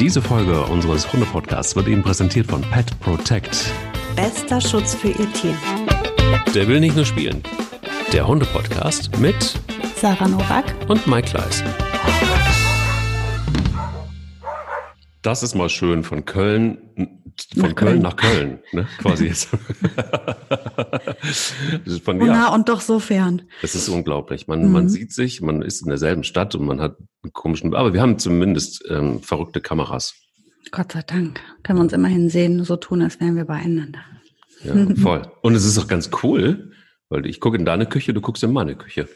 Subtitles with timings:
[0.00, 3.72] Diese Folge unseres Hunde-Podcasts wird Ihnen präsentiert von Pet Protect.
[4.14, 5.56] Bester Schutz für Ihr Tier.
[6.54, 7.42] Der will nicht nur spielen.
[8.12, 9.58] Der Hunde-Podcast mit
[9.96, 11.64] Sarah Nowak und Mike Kleiss.
[15.22, 16.78] Das ist mal schön von Köln,
[17.54, 18.02] von Nach Köln, Köln.
[18.02, 18.86] nach Köln, ne?
[18.98, 19.48] quasi jetzt.
[21.20, 23.42] Das ist von, ja, na, und doch so fern.
[23.62, 24.46] das ist unglaublich.
[24.46, 24.72] Man, Mhm.
[24.72, 28.00] man sieht sich, man ist in derselben Stadt und man hat einen komischen, aber wir
[28.00, 30.14] haben zumindest ähm, verrückte Kameras.
[30.70, 31.40] Gott sei Dank.
[31.62, 34.00] Können wir uns immerhin sehen, so tun, als wären wir beieinander.
[34.64, 35.22] Ja, voll.
[35.42, 36.72] Und es ist auch ganz cool,
[37.08, 39.08] weil ich gucke in deine Küche, du guckst in meine Küche.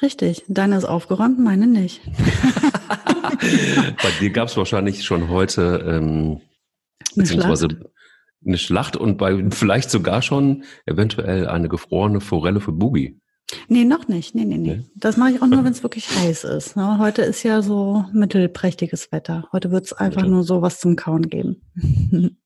[0.00, 0.44] Richtig.
[0.48, 2.00] Deine ist aufgeräumt, meine nicht.
[4.02, 6.40] Bei dir gab es wahrscheinlich schon heute ähm,
[7.14, 7.86] Eine beziehungsweise Schlacht.
[8.46, 13.18] eine Schlacht und bei vielleicht sogar schon eventuell eine gefrorene Forelle für Boogie.
[13.68, 14.34] Nee, noch nicht.
[14.34, 14.76] Nee, nee, nee.
[14.76, 14.84] Nee?
[14.96, 16.74] Das mache ich auch nur, wenn es wirklich heiß ist.
[16.74, 16.98] Ne?
[16.98, 19.46] Heute ist ja so mittelprächtiges Wetter.
[19.52, 20.32] Heute wird es einfach Mittel.
[20.34, 21.60] nur so was zum Kauen geben.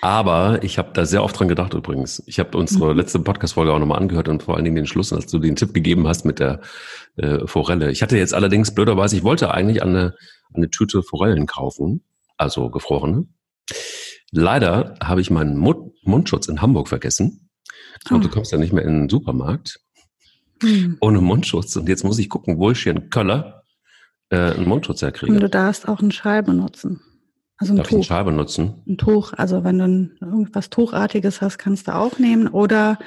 [0.00, 2.22] Aber ich habe da sehr oft dran gedacht übrigens.
[2.26, 2.98] Ich habe unsere Mhm.
[2.98, 5.74] letzte Podcast-Folge auch nochmal angehört und vor allen Dingen den Schluss, als du den Tipp
[5.74, 6.60] gegeben hast mit der
[7.16, 7.90] äh, Forelle.
[7.90, 10.14] Ich hatte jetzt allerdings blöderweise, ich wollte eigentlich eine,
[10.54, 12.04] eine Tüte Forellen kaufen,
[12.36, 13.26] also gefrorene.
[14.32, 17.48] Leider habe ich meinen Mund Mundschutz in Hamburg vergessen.
[18.10, 18.22] Und Ah.
[18.22, 19.80] du kommst ja nicht mehr in den Supermarkt
[20.62, 20.96] Hm.
[21.00, 21.76] ohne Mundschutz.
[21.76, 23.62] Und jetzt muss ich gucken, wo ich hier in Köller
[24.30, 25.38] äh, einen Mundschutz Und herkriege.
[25.38, 27.00] du darfst auch einen Schal benutzen.
[27.56, 28.06] Also ein Darf ich eine Tuch.
[28.08, 28.82] Scheibe nutzen?
[28.86, 32.46] ein Tuch, also wenn du irgendwas Tuchartiges hast, kannst du auch nehmen.
[32.48, 32.98] Oder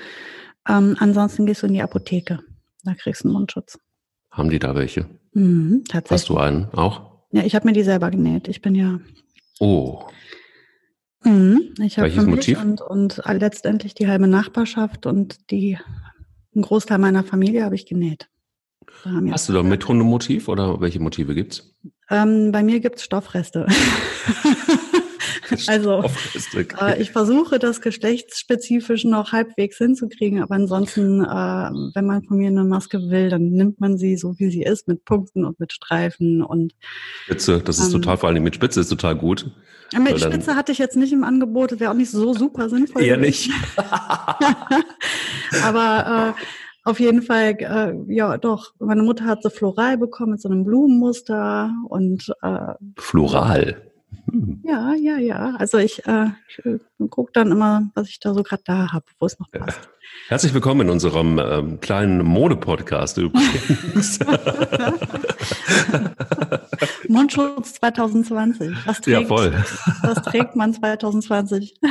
[0.67, 2.39] ähm, ansonsten gehst du in die Apotheke.
[2.83, 3.77] Da kriegst du einen Mundschutz.
[4.31, 5.05] Haben die da welche?
[5.33, 6.27] Mhm, Hast tatsächlich.
[6.27, 7.23] du einen auch?
[7.31, 8.47] Ja, ich habe mir die selber genäht.
[8.47, 8.99] Ich bin ja.
[9.59, 10.03] Oh,
[11.23, 12.61] Mhm, ich habe mich Motiv?
[12.61, 15.77] und, und letztendlich die halbe Nachbarschaft und die
[16.55, 18.27] einen Großteil meiner Familie habe ich genäht.
[19.30, 21.75] Hast du da mit Hundemotiv oder welche Motive gibt's?
[22.11, 23.66] ähm, bei mir gibt's Stoffreste.
[25.67, 26.03] also.
[26.81, 32.49] Äh, ich versuche das geschlechtsspezifisch noch halbwegs hinzukriegen, aber ansonsten, äh, wenn man von mir
[32.49, 35.71] eine Maske will, dann nimmt man sie so, wie sie ist, mit Punkten und mit
[35.71, 36.43] Streifen.
[36.43, 36.73] Und
[37.23, 39.49] Spitze, das ist Ähm, total, vor allem mit Spitze ist total gut.
[39.93, 42.11] Äh, mit Weil dann- Spitze hatte ich jetzt nicht im Angebot, das wäre auch nicht
[42.11, 43.03] so super sinnvoll.
[43.03, 43.52] Eher nicht.
[45.63, 46.41] aber äh,
[46.83, 50.63] auf jeden Fall, äh, ja doch, meine Mutter hat so floral bekommen mit so einem
[50.63, 53.90] Blumenmuster und äh, Floral.
[54.32, 54.61] Hm.
[54.64, 55.55] ja, ja, ja.
[55.58, 56.27] Also ich, äh,
[56.64, 56.80] äh,
[57.10, 59.89] gucke dann immer, was ich da so gerade da habe, wo es noch passt.
[60.27, 64.20] Herzlich willkommen in unserem ähm, kleinen Mode-Podcast übrigens.
[67.08, 68.71] Mundschutz 2020.
[68.86, 69.54] Was trägt, ja, voll.
[70.02, 71.76] was trägt man 2020?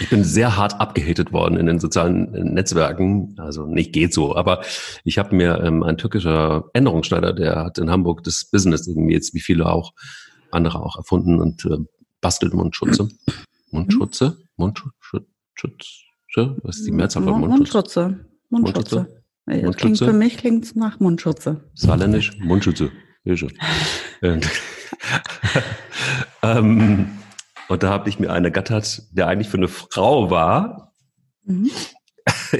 [0.00, 3.36] Ich bin sehr hart abgehatet worden in den sozialen äh, Netzwerken.
[3.38, 4.62] Also nicht geht so, aber
[5.04, 9.32] ich habe mir ähm, ein türkischer Änderungsschneider, der hat in Hamburg das Business irgendwie jetzt
[9.32, 9.92] wie viele auch
[10.50, 11.78] andere auch erfunden und äh,
[12.20, 13.08] bastelt Mundschutze.
[13.70, 14.38] Mundschutze?
[14.56, 15.26] Mundschutze?
[16.62, 17.96] Was ist die Mehrzahl von Mund- Mundschutz?
[17.96, 18.26] Mundschutze.
[18.50, 18.96] Mundschutze.
[18.96, 19.22] Mundschutze?
[19.46, 19.76] Das Mundschutze?
[19.76, 21.64] klingt für mich klingt's nach Mundschutze.
[21.74, 22.90] Saarländisch, Mundschütze.
[23.24, 23.48] Hilfe.
[24.22, 24.48] Und,
[26.42, 27.10] ähm,
[27.68, 30.92] und da habe ich mir einen ergattert, der eigentlich für eine Frau war.
[31.44, 31.70] Mhm.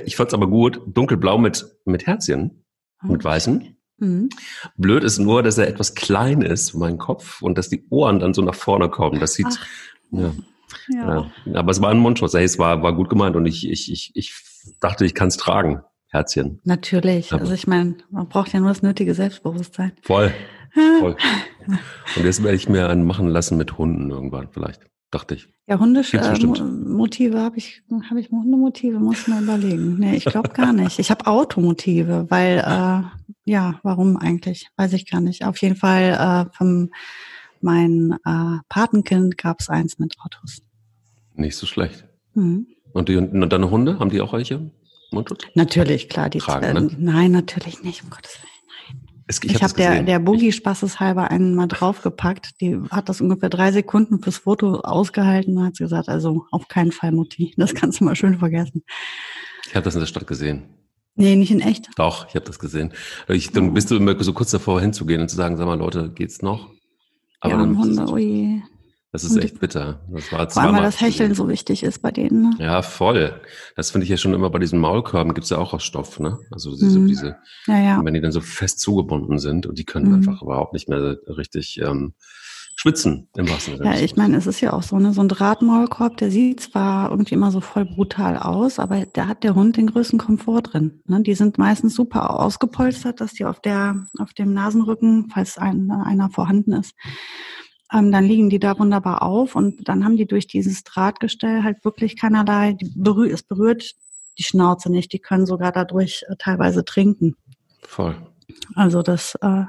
[0.04, 2.64] Ich fand's aber gut, dunkelblau mit, mit Herzchen,
[3.03, 3.75] mit weißen.
[3.98, 4.28] Mhm.
[4.76, 8.34] Blöd ist nur, dass er etwas klein ist, mein Kopf, und dass die Ohren dann
[8.34, 9.20] so nach vorne kommen.
[9.20, 9.46] Das sieht,
[10.10, 10.32] ja,
[10.88, 11.30] ja.
[11.46, 11.54] ja.
[11.54, 12.34] Aber es war ein Mundschutz.
[12.34, 14.34] Hey, es war, war gut gemeint und ich, ich, ich, ich
[14.80, 15.80] dachte, ich kann's tragen.
[16.08, 16.60] Herzchen.
[16.64, 17.32] Natürlich.
[17.32, 19.92] Aber- Also ich meine, man braucht ja nur das nötige Selbstbewusstsein.
[20.02, 20.32] Voll.
[21.00, 21.16] Voll.
[22.16, 24.82] Und jetzt werde ich mir einen machen lassen mit Hunden irgendwann, vielleicht.
[25.10, 25.48] Dachte ich.
[25.68, 29.96] Ja, Gibt's äh, Motive habe ich, habe ich Hundemotive, muss ich mal überlegen.
[29.98, 30.98] Nee, ich glaube gar nicht.
[30.98, 33.02] Ich habe Automotive, weil, äh,
[33.44, 34.68] ja, warum eigentlich?
[34.76, 35.44] Weiß ich gar nicht.
[35.44, 36.90] Auf jeden Fall äh, von
[37.60, 40.62] mein äh, Patenkind gab es eins mit Autos.
[41.34, 42.04] Nicht so schlecht.
[42.34, 42.66] Mhm.
[42.92, 44.70] Und, die, und deine Hunde, haben die auch welche?
[45.10, 45.44] Mundschutz?
[45.54, 46.30] Natürlich, klar.
[46.30, 46.90] Die Tragen, ne?
[46.98, 48.55] Nein, natürlich nicht, um Gottes Willen.
[49.28, 52.60] Es, Ich, hab habe der, der Boogie spaßeshalber einen mal draufgepackt.
[52.60, 56.92] Die hat das ungefähr drei Sekunden fürs Foto ausgehalten und hat gesagt, also auf keinen
[56.92, 57.53] Fall Mutti.
[57.56, 58.84] Das kannst du mal schön vergessen.
[59.68, 60.62] Ich habe das in der Stadt gesehen.
[61.16, 61.89] Nee, nicht in echt.
[61.97, 62.92] Doch, ich habe das gesehen.
[63.28, 66.10] Ich, dann bist du immer so kurz davor hinzugehen und zu sagen, sag mal Leute,
[66.15, 66.71] geht's noch?
[67.41, 68.62] Aber ja, dann, Hunde, ui.
[69.12, 70.00] Das ist echt bitter.
[70.10, 72.42] Das war Vor allem, weil das Hecheln so wichtig ist bei denen.
[72.42, 72.50] Ne?
[72.58, 73.41] Ja, voll.
[73.74, 76.38] Das finde ich ja schon immer bei diesen Maulkörben gibt's ja auch aus Stoff, ne?
[76.50, 77.06] Also diese, Mhm.
[77.06, 77.36] diese
[77.66, 78.04] Ja, ja.
[78.04, 80.14] wenn die dann so fest zugebunden sind und die können Mhm.
[80.16, 82.12] einfach überhaupt nicht mehr richtig ähm,
[82.78, 83.84] schwitzen im Sinne.
[83.86, 87.10] Ja, ich meine, es ist ja auch so, ne, so ein Drahtmaulkorb, der sieht zwar
[87.10, 91.00] irgendwie immer so voll brutal aus, aber da hat der Hund den größten Komfort drin.
[91.06, 91.22] Ne?
[91.22, 96.28] Die sind meistens super ausgepolstert, dass die auf der, auf dem Nasenrücken, falls ein, einer
[96.28, 96.92] vorhanden ist,
[97.92, 101.84] ähm, dann liegen die da wunderbar auf und dann haben die durch dieses Drahtgestell halt
[101.84, 103.94] wirklich keinerlei, die berührt, es berührt
[104.38, 107.36] die Schnauze nicht, die können sogar dadurch äh, teilweise trinken.
[107.83, 108.16] Voll.
[108.74, 109.65] Also das, äh,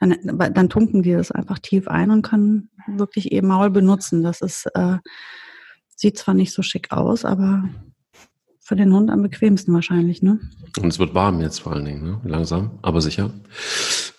[0.00, 0.16] dann,
[0.54, 4.22] dann tunken die das einfach tief ein und können wirklich ihr Maul benutzen.
[4.22, 4.98] Das ist, äh,
[5.94, 7.68] sieht zwar nicht so schick aus, aber
[8.60, 10.40] für den Hund am bequemsten wahrscheinlich, ne?
[10.80, 12.20] Und es wird warm jetzt vor allen Dingen, ne?
[12.24, 13.30] langsam, aber sicher.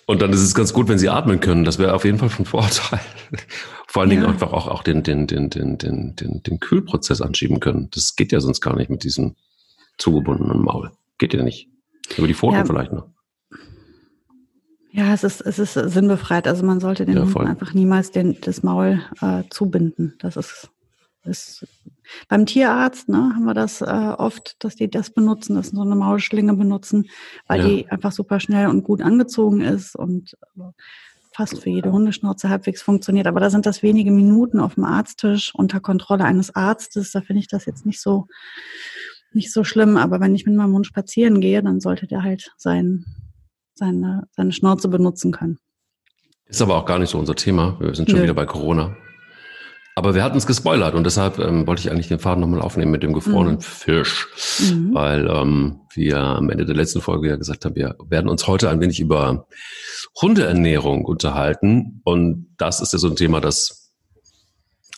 [0.06, 1.64] Und dann ist es ganz gut, wenn sie atmen können.
[1.64, 3.00] Das wäre auf jeden Fall von Vorteil.
[3.88, 4.18] Vor allen ja.
[4.18, 7.90] Dingen einfach auch, auch den, den, den, den, den, den, den Kühlprozess anschieben können.
[7.92, 9.36] Das geht ja sonst gar nicht mit diesem
[9.98, 10.92] zugebundenen Maul.
[11.18, 11.70] Geht ja nicht.
[12.18, 12.66] Über die Pfoten ja.
[12.66, 13.08] vielleicht noch.
[14.92, 16.48] Ja, es ist, es ist sinnbefreit.
[16.48, 20.16] Also man sollte den ja, einfach niemals den, das Maul äh, zubinden.
[20.20, 20.70] Das ist,
[21.26, 21.66] ist
[22.28, 25.82] beim Tierarzt ne, haben wir das äh, oft, dass die das benutzen, dass sie so
[25.82, 27.10] eine Maulschlinge benutzen,
[27.48, 27.68] weil ja.
[27.68, 30.38] die einfach super schnell und gut angezogen ist und
[31.34, 33.28] fast für jede Hundeschnauze halbwegs funktioniert.
[33.28, 37.12] Aber da sind das wenige Minuten auf dem Arzttisch unter Kontrolle eines Arztes.
[37.12, 38.28] Da finde ich das jetzt nicht so
[39.34, 39.98] nicht so schlimm.
[39.98, 43.06] Aber wenn ich mit meinem Hund spazieren gehe, dann sollte der halt sein,
[43.74, 45.58] seine, seine Schnauze benutzen können.
[46.46, 47.78] Ist aber auch gar nicht so unser Thema.
[47.80, 48.24] Wir sind schon Nö.
[48.24, 48.96] wieder bei Corona.
[49.96, 52.92] Aber wir hatten es gespoilert und deshalb ähm, wollte ich eigentlich den Faden nochmal aufnehmen
[52.92, 53.62] mit dem gefrorenen mhm.
[53.62, 54.28] Fisch,
[54.60, 54.94] mhm.
[54.94, 58.70] weil ähm, wir am Ende der letzten Folge ja gesagt haben, wir werden uns heute
[58.70, 59.46] ein wenig über
[60.20, 63.94] Hundeernährung unterhalten und das ist ja so ein Thema, das,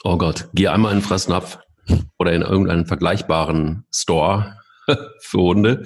[0.06, 1.60] oh Gott, geh einmal in den Fressnapf
[2.18, 4.58] oder in irgendeinen vergleichbaren Store
[5.20, 5.84] für Hunde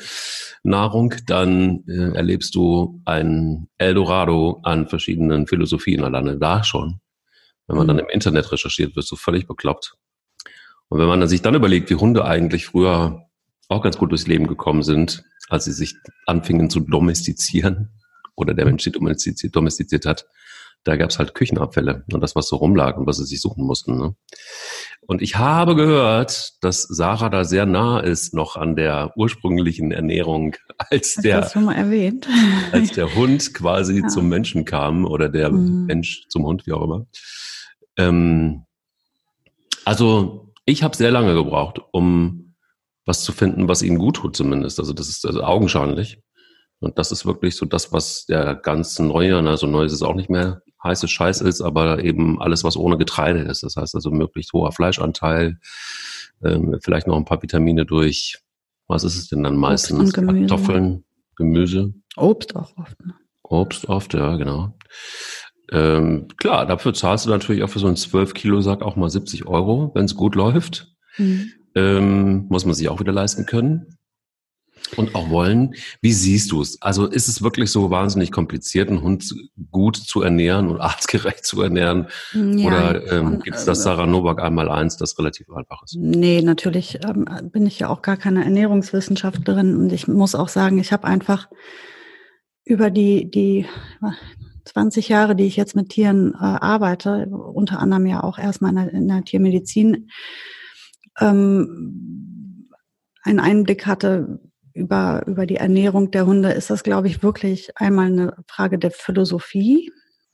[0.62, 7.00] Nahrung, dann äh, erlebst du ein Eldorado an verschiedenen Philosophien alleine da schon
[7.70, 8.04] wenn man dann mhm.
[8.04, 9.96] im Internet recherchiert, wirst du völlig bekloppt.
[10.90, 13.28] Und wenn man dann sich dann überlegt, wie Hunde eigentlich früher
[13.70, 15.96] auch ganz gut durchs Leben gekommen sind, als sie sich
[16.26, 17.90] anfingen zu domestizieren
[18.36, 20.26] oder der Mensch sie domestiziert, domestiziert hat,
[20.84, 23.66] da gab es halt Küchenabfälle und das, was so rumlag und was sie sich suchen
[23.66, 23.98] mussten.
[23.98, 24.16] Ne?
[25.02, 30.56] Und ich habe gehört, dass Sarah da sehr nah ist noch an der ursprünglichen Ernährung,
[30.78, 31.42] als Hast der,
[32.72, 34.08] als der Hund quasi ja.
[34.08, 35.86] zum Menschen kam oder der mhm.
[35.86, 37.06] Mensch zum Hund, wie auch immer.
[38.00, 38.66] Ähm,
[39.86, 42.56] also ich habe sehr lange gebraucht, um
[43.06, 44.80] was zu finden, was ihnen gut tut zumindest.
[44.80, 46.22] Also das ist also augenscheinlich.
[46.80, 50.16] Und das ist wirklich so das, was der ganz neue, also neu ist es auch
[50.16, 53.64] nicht mehr, heiße Scheiß ist, aber eben alles, was ohne Getreide ist.
[53.64, 55.58] Das heißt also möglichst hoher Fleischanteil,
[56.44, 58.40] ähm, vielleicht noch ein paar Vitamine durch,
[58.88, 60.14] was ist es denn dann meistens?
[60.14, 61.04] Kartoffeln,
[61.36, 61.94] Gemüse.
[62.16, 63.06] Obst auch oft.
[63.06, 63.14] Ne?
[63.44, 64.78] Obst oft, ja, genau.
[65.72, 69.92] Ähm, klar, dafür zahlst du natürlich auch für so einen 12-Kilo-Sack auch mal 70 Euro,
[69.94, 70.96] wenn es gut läuft.
[71.18, 71.52] Mhm.
[71.76, 73.98] Ähm, muss man sich auch wieder leisten können
[74.96, 75.76] und auch wollen.
[76.02, 76.82] Wie siehst du es?
[76.82, 79.34] Also ist es wirklich so wahnsinnig kompliziert, einen Hund
[79.72, 82.08] gut zu ernähren und artgerecht zu ernähren?
[82.34, 85.96] Ja, Oder ähm, gibt es das äh, Sarah Novak einmal eins, das relativ einfach ist?
[85.96, 90.80] Nee, natürlich ähm, bin ich ja auch gar keine Ernährungswissenschaftlerin und ich muss auch sagen,
[90.80, 91.48] ich habe einfach
[92.66, 93.66] über die, die
[94.70, 98.76] 20 Jahre, die ich jetzt mit Tieren äh, arbeite, unter anderem ja auch erstmal in
[98.78, 100.10] der, in der Tiermedizin,
[101.20, 102.70] ähm,
[103.24, 104.40] einen Einblick hatte
[104.74, 108.92] über, über die Ernährung der Hunde, ist das, glaube ich, wirklich einmal eine Frage der
[108.92, 109.92] Philosophie.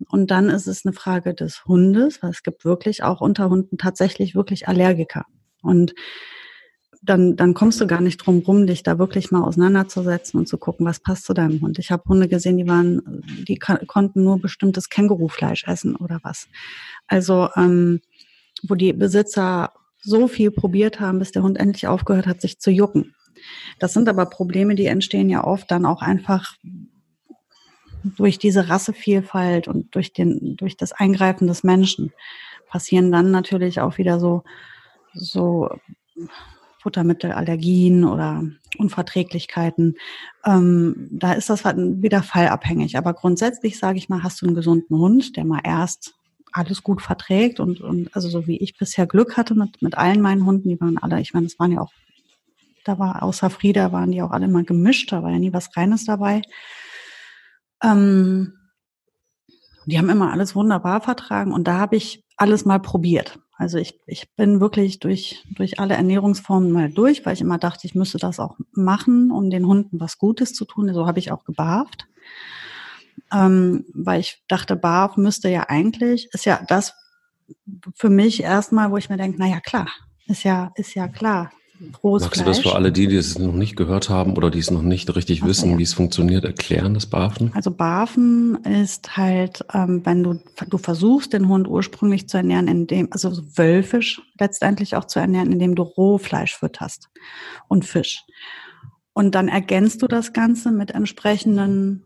[0.10, 3.78] Und dann ist es eine Frage des Hundes, weil es gibt wirklich auch unter Hunden
[3.78, 5.26] tatsächlich wirklich Allergiker.
[5.62, 5.96] Und
[7.06, 10.58] dann, dann kommst du gar nicht drum rum, dich da wirklich mal auseinanderzusetzen und zu
[10.58, 11.80] gucken, was passt zu deinem Hund.
[11.80, 16.48] Ich habe Hunde gesehen, die waren, die konnten nur bestimmtes Kängurufleisch essen oder was.
[17.08, 18.02] Also ähm,
[18.68, 19.72] wo die Besitzer
[20.02, 23.16] so viel probiert haben, bis der Hund endlich aufgehört hat, sich zu jucken.
[23.80, 26.56] Das sind aber Probleme, die entstehen ja oft dann auch einfach
[28.04, 32.14] durch diese Rassevielfalt und durch den, durch das Eingreifen des Menschen
[32.68, 34.44] passieren dann natürlich auch wieder so,
[35.14, 35.70] so
[36.86, 38.44] Futtermittelallergien oder
[38.78, 39.96] Unverträglichkeiten.
[40.46, 42.96] Ähm, da ist das halt wieder fallabhängig.
[42.96, 46.14] Aber grundsätzlich sage ich mal, hast du einen gesunden Hund, der mal erst
[46.52, 50.22] alles gut verträgt und, und also so wie ich bisher Glück hatte mit, mit allen
[50.22, 51.92] meinen Hunden, die waren alle, ich meine, es waren ja auch,
[52.84, 55.76] da war außer Frieda waren die auch alle mal gemischt, da war ja nie was
[55.76, 56.44] Reines dabei.
[57.84, 58.54] Ähm,
[59.88, 63.40] die haben immer alles wunderbar vertragen und da habe ich alles mal probiert.
[63.58, 67.88] Also ich, ich bin wirklich durch, durch alle Ernährungsformen mal durch, weil ich immer dachte,
[67.88, 70.94] ich müsste das auch machen, um den Hunden was Gutes zu tun.
[70.94, 72.08] So habe ich auch gebarft.
[73.32, 76.94] Ähm, weil ich dachte, Barf müsste ja eigentlich, ist ja das
[77.96, 79.88] für mich erstmal, wo ich mir denke, na ja, klar,
[80.28, 81.52] ist ja, ist ja klar.
[82.04, 82.58] Rohes Magst Fleisch.
[82.58, 84.82] du das für alle die, die es noch nicht gehört haben oder die es noch
[84.82, 85.50] nicht richtig okay.
[85.50, 87.52] wissen, wie es funktioniert, erklären, das Barfen?
[87.54, 90.40] Also Barfen ist halt, ähm, wenn du,
[90.70, 95.76] du versuchst, den Hund ursprünglich zu ernähren, indem, also wölfisch letztendlich auch zu ernähren, indem
[95.76, 97.10] du Rohfleisch fütterst
[97.68, 98.24] und Fisch.
[99.14, 102.04] Und dann ergänzt du das Ganze mit entsprechenden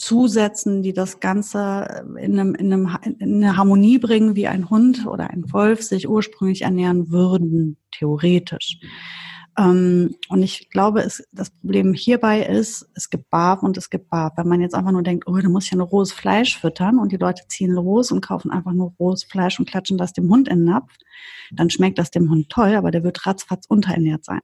[0.00, 5.06] Zusätzen, die das Ganze in, einem, in, einem, in eine Harmonie bringen, wie ein Hund
[5.06, 8.78] oder ein Wolf sich ursprünglich ernähren würden, theoretisch.
[9.58, 14.08] Ähm, und ich glaube, es, das Problem hierbei ist, es gibt Barb und es gibt
[14.08, 14.38] Barb.
[14.38, 16.98] Wenn man jetzt einfach nur denkt, oh, da muss ich ja nur rohes Fleisch füttern
[16.98, 20.30] und die Leute ziehen los und kaufen einfach nur rohes Fleisch und klatschen das dem
[20.30, 20.94] Hund in den Napf,
[21.52, 24.40] dann schmeckt das dem Hund toll, aber der wird ratzfatz unterernährt sein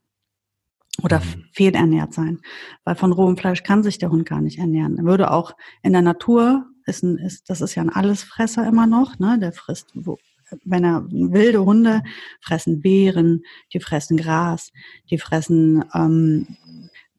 [1.03, 1.45] oder mhm.
[1.51, 2.39] fehlernährt sein.
[2.83, 4.97] Weil von rohem Fleisch kann sich der Hund gar nicht ernähren.
[4.97, 8.87] Er würde auch in der Natur, ist ein, ist, das ist ja ein Allesfresser immer
[8.87, 9.37] noch, ne?
[9.39, 10.17] der frisst, wo,
[10.63, 12.01] wenn er wilde Hunde
[12.41, 14.71] fressen Beeren, die fressen Gras,
[15.09, 16.47] die fressen, ähm,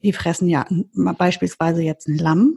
[0.02, 2.56] die fressen ja beispielsweise jetzt ein Lamm.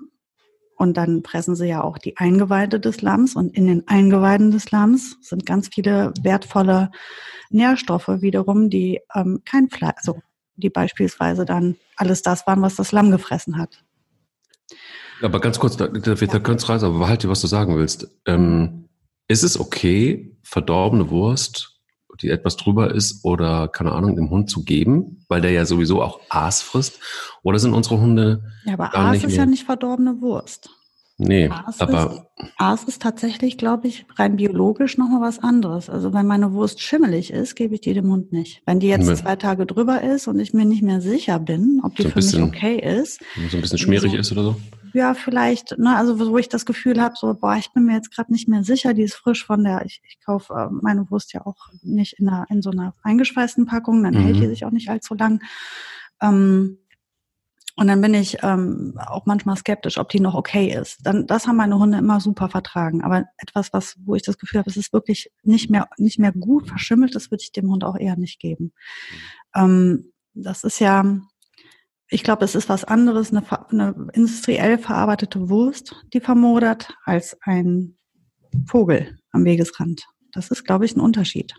[0.77, 3.35] Und dann fressen sie ja auch die Eingeweide des Lamms.
[3.35, 6.89] Und in den Eingeweiden des Lamms sind ganz viele wertvolle
[7.51, 10.21] Nährstoffe wiederum, die ähm, kein Fleisch, also
[10.55, 13.83] die beispielsweise dann alles das waren, was das Lamm gefressen hat.
[15.21, 18.07] Aber ganz kurz, da, da, da könntest du aber behalte, was du sagen willst.
[18.25, 18.89] Ähm,
[19.27, 21.79] ist es okay, verdorbene Wurst,
[22.21, 26.01] die etwas drüber ist, oder keine Ahnung, dem Hund zu geben, weil der ja sowieso
[26.01, 26.99] auch Aas frisst?
[27.43, 28.43] Oder sind unsere Hunde.
[28.65, 30.69] Ja, aber Aas ist ja nicht verdorbene Wurst.
[31.23, 32.27] Nee, Aas aber.
[32.35, 35.87] Ist, Aas ist tatsächlich, glaube ich, rein biologisch nochmal was anderes.
[35.87, 38.63] Also wenn meine Wurst schimmelig ist, gebe ich die dem Hund nicht.
[38.65, 41.79] Wenn die jetzt mit, zwei Tage drüber ist und ich mir nicht mehr sicher bin,
[41.83, 43.21] ob die so für bisschen, mich okay ist.
[43.51, 44.55] So ein bisschen schmierig so, ist oder so?
[44.93, 48.13] Ja, vielleicht, ne, also wo ich das Gefühl habe, so, boah, ich bin mir jetzt
[48.13, 51.33] gerade nicht mehr sicher, die ist frisch von der, ich, ich kaufe äh, meine Wurst
[51.33, 54.23] ja auch nicht in, einer, in so einer eingeschweißten Packung, dann mhm.
[54.23, 55.41] hält die sich auch nicht allzu lang.
[56.19, 56.79] Ähm,
[57.77, 60.99] und dann bin ich ähm, auch manchmal skeptisch, ob die noch okay ist.
[61.03, 63.01] Dann, das haben meine Hunde immer super vertragen.
[63.01, 66.33] Aber etwas, was, wo ich das Gefühl habe, es ist wirklich nicht mehr, nicht mehr
[66.33, 68.73] gut verschimmelt, das würde ich dem Hund auch eher nicht geben.
[69.55, 71.19] Ähm, das ist ja,
[72.09, 77.97] ich glaube, es ist was anderes, eine, eine industriell verarbeitete Wurst, die vermodert, als ein
[78.65, 80.03] Vogel am Wegesrand.
[80.33, 81.55] Das ist, glaube ich, ein Unterschied.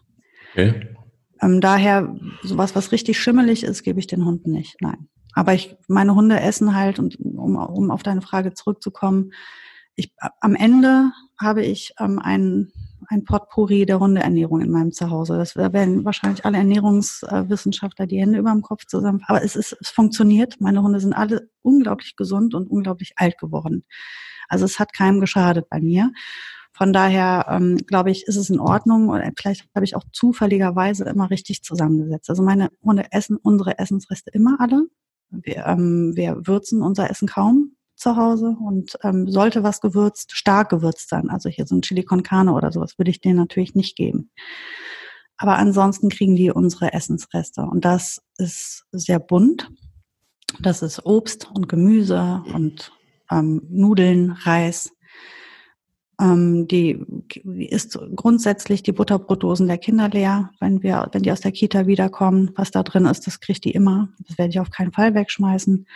[0.52, 0.95] Okay.
[1.40, 4.76] Ähm, daher, sowas, was richtig schimmelig ist, gebe ich den Hunden nicht.
[4.81, 5.09] Nein.
[5.34, 9.32] Aber ich, meine Hunde essen halt, und um, um auf deine Frage zurückzukommen,
[9.94, 12.72] ich, am Ende habe ich ähm, ein,
[13.08, 15.36] ein Potpourri der Hundeernährung in meinem Zuhause.
[15.36, 19.22] Das werden wahrscheinlich alle Ernährungswissenschaftler die Hände über dem Kopf zusammen.
[19.26, 20.60] Aber es ist, es funktioniert.
[20.60, 23.84] Meine Hunde sind alle unglaublich gesund und unglaublich alt geworden.
[24.48, 26.12] Also es hat keinem geschadet bei mir.
[26.72, 31.04] Von daher ähm, glaube ich, ist es in Ordnung oder vielleicht habe ich auch zufälligerweise
[31.04, 32.30] immer richtig zusammengesetzt.
[32.30, 34.86] Also meine Hunde essen unsere Essensreste immer alle.
[35.32, 40.70] Wir, ähm, wir würzen unser Essen kaum zu Hause und ähm, sollte was gewürzt, stark
[40.70, 43.74] gewürzt sein, also hier so ein Chili con Carne oder sowas, würde ich denen natürlich
[43.74, 44.30] nicht geben.
[45.36, 49.70] Aber ansonsten kriegen die unsere Essensreste und das ist sehr bunt.
[50.60, 52.92] Das ist Obst und Gemüse und
[53.30, 54.92] ähm, Nudeln, Reis,
[56.21, 57.04] ähm, die
[57.45, 62.50] ist grundsätzlich die Butterbrotdosen der Kinder leer, wenn wir, wenn die aus der Kita wiederkommen.
[62.54, 64.09] Was da drin ist, das kriegt die immer.
[64.26, 65.87] Das werde ich auf keinen Fall wegschmeißen.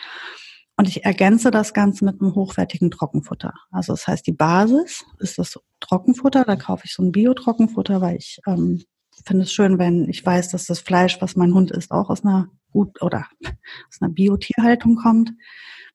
[0.79, 3.55] Und ich ergänze das Ganze mit einem hochwertigen Trockenfutter.
[3.71, 6.45] Also das heißt, die Basis ist das Trockenfutter.
[6.45, 8.83] Da kaufe ich so ein Bio-Trockenfutter, weil ich ähm,
[9.25, 12.25] finde es schön, wenn ich weiß, dass das Fleisch, was mein Hund isst, auch aus
[12.25, 13.27] einer gut oder
[13.89, 15.33] aus einer Bio-Tierhaltung kommt,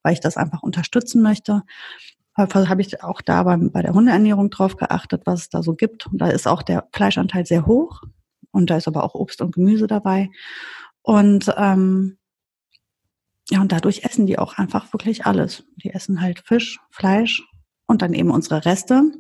[0.03, 1.61] weil ich das einfach unterstützen möchte
[2.37, 6.07] habe ich auch da beim, bei der Hundeernährung drauf geachtet, was es da so gibt.
[6.07, 8.03] Und da ist auch der Fleischanteil sehr hoch
[8.51, 10.29] und da ist aber auch Obst und Gemüse dabei.
[11.01, 12.17] Und ähm,
[13.49, 15.63] ja, und dadurch essen die auch einfach wirklich alles.
[15.83, 17.43] Die essen halt Fisch, Fleisch
[17.85, 19.11] und dann eben unsere Reste.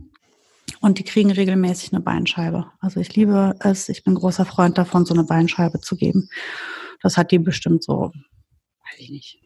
[0.79, 2.71] Und die kriegen regelmäßig eine Beinscheibe.
[2.79, 6.29] Also ich liebe es, ich bin großer Freund davon, so eine Beinscheibe zu geben.
[7.01, 9.41] Das hat die bestimmt so, weiß ich nicht.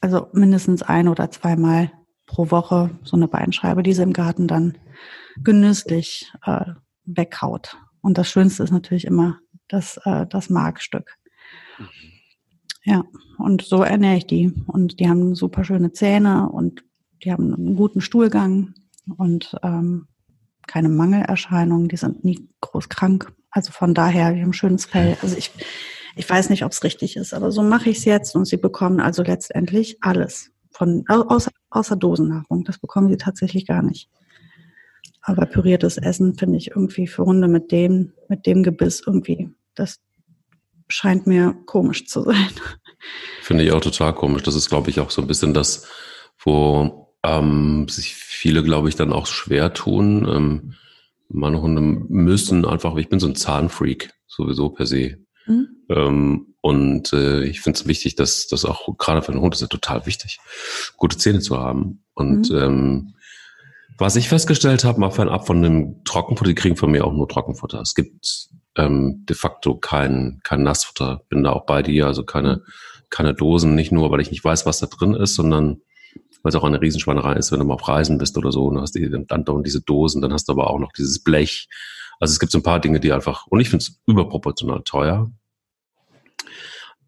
[0.00, 1.92] Also mindestens ein oder zweimal
[2.28, 4.78] pro Woche so eine Beinscheibe, die sie im Garten dann
[5.42, 6.66] genüsslich äh,
[7.04, 7.76] weghaut.
[8.00, 11.16] Und das Schönste ist natürlich immer das, äh, das Markstück.
[12.84, 13.04] Ja,
[13.38, 14.52] und so ernähre ich die.
[14.66, 16.84] Und die haben super schöne Zähne und
[17.24, 18.74] die haben einen guten Stuhlgang
[19.16, 20.06] und ähm,
[20.66, 21.88] keine Mangelerscheinungen.
[21.88, 23.32] Die sind nie groß krank.
[23.50, 25.16] Also von daher, die haben ein schönes Fell.
[25.22, 25.50] Also ich,
[26.14, 28.58] ich weiß nicht, ob es richtig ist, aber so mache ich es jetzt und sie
[28.58, 32.64] bekommen also letztendlich alles von außer, außer Dosennahrung.
[32.64, 34.08] Das bekommen sie tatsächlich gar nicht.
[35.20, 40.00] Aber püriertes Essen finde ich irgendwie für Hunde mit dem, mit dem Gebiss irgendwie, das,
[40.88, 42.48] scheint mir komisch zu sein.
[43.42, 44.42] Finde ich auch total komisch.
[44.42, 45.86] Das ist, glaube ich, auch so ein bisschen das,
[46.38, 50.26] wo ähm, sich viele, glaube ich, dann auch schwer tun.
[50.28, 50.74] Ähm,
[51.28, 55.18] meine Hunde müssen einfach, ich bin so ein Zahnfreak, sowieso per se.
[55.46, 55.68] Mhm.
[55.90, 59.60] Ähm, und äh, ich finde es wichtig, dass das auch gerade für einen Hund ist
[59.60, 60.38] ja total wichtig,
[60.96, 62.04] gute Zähne zu haben.
[62.14, 62.58] Und mhm.
[62.58, 63.14] ähm,
[63.96, 67.28] was ich festgestellt habe, mal fernab von dem Trockenfutter, die kriegen von mir auch nur
[67.28, 67.80] Trockenfutter.
[67.80, 71.22] Es gibt ähm, de facto kein, kein Nassfutter.
[71.28, 72.62] Bin da auch bei dir, also keine,
[73.10, 75.80] keine Dosen, nicht nur, weil ich nicht weiß, was da drin ist, sondern
[76.42, 78.80] weil es auch eine Riesenschweinerei ist, wenn du mal auf Reisen bist oder so, und
[78.80, 81.68] hast die, dann dauern diese Dosen, dann hast du aber auch noch dieses Blech.
[82.20, 85.30] Also es gibt so ein paar Dinge, die einfach, und ich finde es überproportional teuer.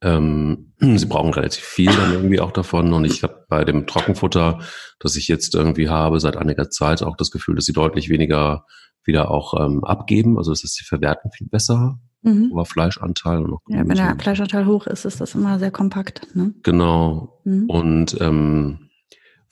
[0.03, 2.93] Ähm, sie brauchen relativ viel dann irgendwie auch davon.
[2.93, 4.61] Und ich habe bei dem Trockenfutter,
[4.99, 8.65] das ich jetzt irgendwie habe, seit einiger Zeit auch das Gefühl, dass sie deutlich weniger
[9.05, 10.37] wieder auch ähm, abgeben.
[10.37, 11.99] Also das heißt, sie verwerten viel besser.
[12.23, 12.51] Mhm.
[12.53, 16.27] Aber Fleischanteil und noch Ja, wenn der Fleischanteil hoch ist, ist das immer sehr kompakt.
[16.35, 16.53] Ne?
[16.63, 17.41] Genau.
[17.45, 17.71] Mhm.
[17.71, 18.90] Und ähm,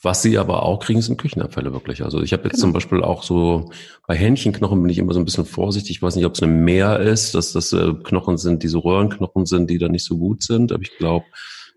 [0.00, 2.04] was sie aber auch kriegen, sind Küchenabfälle wirklich.
[2.04, 2.66] Also ich habe jetzt genau.
[2.66, 3.70] zum Beispiel auch so
[4.06, 5.90] bei Hähnchenknochen bin ich immer so ein bisschen vorsichtig.
[5.90, 9.46] Ich weiß nicht, ob es eine Mehr ist, dass das äh, Knochen sind, diese Röhrenknochen
[9.46, 10.70] sind, die da nicht so gut sind.
[10.70, 11.24] Aber ich glaube,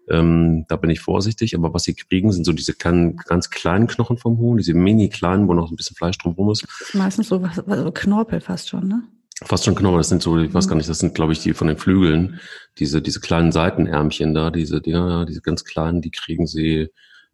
[0.07, 1.55] ähm, da bin ich vorsichtig.
[1.55, 5.09] Aber was sie kriegen, sind so diese kleinen, ganz kleinen Knochen vom Huhn, diese mini
[5.09, 6.63] kleinen, wo noch ein bisschen Fleisch drumherum ist.
[6.79, 9.03] Ist meistens so was, also Knorpel fast schon, ne?
[9.43, 9.97] Fast schon Knorpel.
[9.97, 10.69] Das sind so, ich weiß mhm.
[10.69, 12.39] gar nicht, das sind, glaube ich, die von den Flügeln,
[12.77, 16.89] diese, diese kleinen Seitenärmchen da, diese Dinger, diese ganz kleinen, die kriegen sie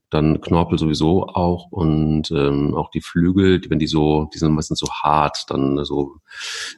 [0.10, 4.54] dann Knorpel sowieso auch und ähm, auch die Flügel, die, wenn die so, die sind
[4.54, 6.18] meistens so hart, dann so,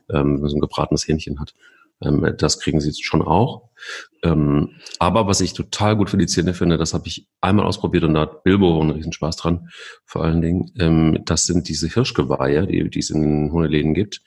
[0.09, 1.53] ähm, wenn man so ein gebratenes Hähnchen hat.
[2.01, 3.69] Ähm, das kriegen sie schon auch.
[4.23, 8.03] Ähm, aber was ich total gut für die Zähne finde, das habe ich einmal ausprobiert
[8.03, 9.69] und da hat Bilbo einen riesen Spaß dran,
[10.05, 14.21] vor allen Dingen, ähm, das sind diese Hirschgeweihe, die, die es in den Hundeläden gibt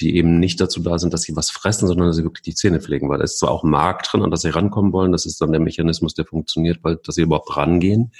[0.00, 2.54] die eben nicht dazu da sind, dass sie was fressen, sondern dass sie wirklich die
[2.54, 5.26] Zähne pflegen, weil da ist zwar auch Mark drin, an das sie rankommen wollen, das
[5.26, 8.12] ist dann der Mechanismus, der funktioniert, weil dass sie überhaupt rangehen.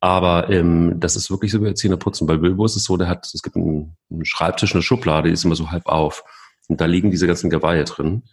[0.00, 2.26] Aber ähm, das ist wirklich so wie Zähne putzen.
[2.26, 5.32] Bei Bilbo ist es so, der hat, es gibt einen, einen Schreibtisch, eine Schublade, die
[5.32, 6.24] ist immer so halb auf.
[6.68, 8.24] Und da liegen diese ganzen Geweihe drin.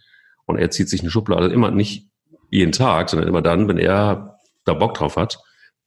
[0.44, 2.10] Und er zieht sich eine Schublade immer nicht
[2.50, 5.38] jeden Tag, sondern immer dann, wenn er da Bock drauf hat,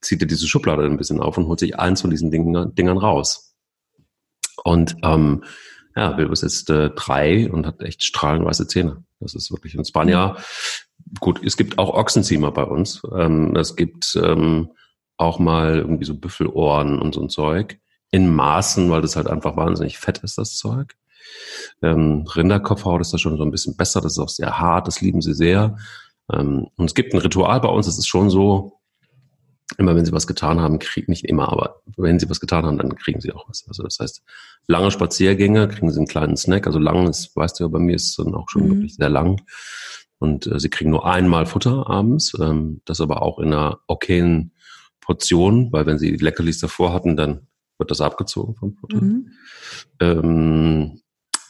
[0.02, 2.98] zieht er diese Schublade ein bisschen auf und holt sich eins von diesen Dingern, Dingern
[2.98, 3.56] raus.
[4.64, 5.44] Und ähm,
[5.96, 9.04] ja, Bilbo ist jetzt äh, drei und hat echt strahlend weiße Zähne.
[9.20, 10.36] Das ist wirklich ein Spanier.
[11.20, 13.02] Gut, es gibt auch Ochsenziemer bei uns.
[13.16, 14.72] Ähm, es gibt ähm,
[15.18, 17.80] auch mal irgendwie so Büffelohren und so ein Zeug.
[18.12, 20.96] In Maßen, weil das halt einfach wahnsinnig fett ist, das Zeug.
[21.82, 24.02] Ähm, Rinderkopfhaut ist da schon so ein bisschen besser.
[24.02, 24.88] Das ist auch sehr hart.
[24.88, 25.78] Das lieben sie sehr.
[26.32, 27.86] Ähm, und es gibt ein Ritual bei uns.
[27.86, 28.75] Das ist schon so,
[29.78, 32.78] immer wenn sie was getan haben, kriegen, nicht immer, aber wenn sie was getan haben,
[32.78, 33.66] dann kriegen sie auch was.
[33.68, 34.24] Also das heißt,
[34.68, 36.68] lange Spaziergänge kriegen sie einen kleinen Snack.
[36.68, 38.70] Also lang ist, weißt du ja, bei mir ist es dann auch schon mhm.
[38.70, 39.42] wirklich sehr lang.
[40.18, 44.52] Und äh, sie kriegen nur einmal Futter abends, ähm, das aber auch in einer okayen
[45.02, 49.02] Portion, weil wenn sie Leckerlis davor hatten, dann wird das abgezogen vom Futter.
[49.02, 49.32] Mhm.
[50.00, 51.02] Ähm,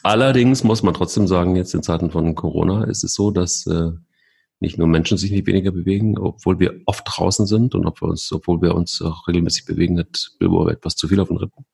[0.02, 3.92] allerdings muss man trotzdem sagen, jetzt in Zeiten von Corona ist es so, dass äh,
[4.60, 8.08] nicht nur Menschen sich nicht weniger bewegen, obwohl wir oft draußen sind und ob wir
[8.08, 11.66] uns, obwohl wir uns auch regelmäßig bewegen, hat Bilbo etwas zu viel auf den Rippen.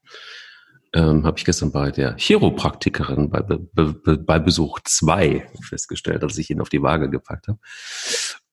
[0.94, 6.50] Ähm, habe ich gestern bei der Chiropraktikerin bei, bei, bei Besuch zwei festgestellt, als ich
[6.50, 7.58] ihn auf die Waage gepackt habe.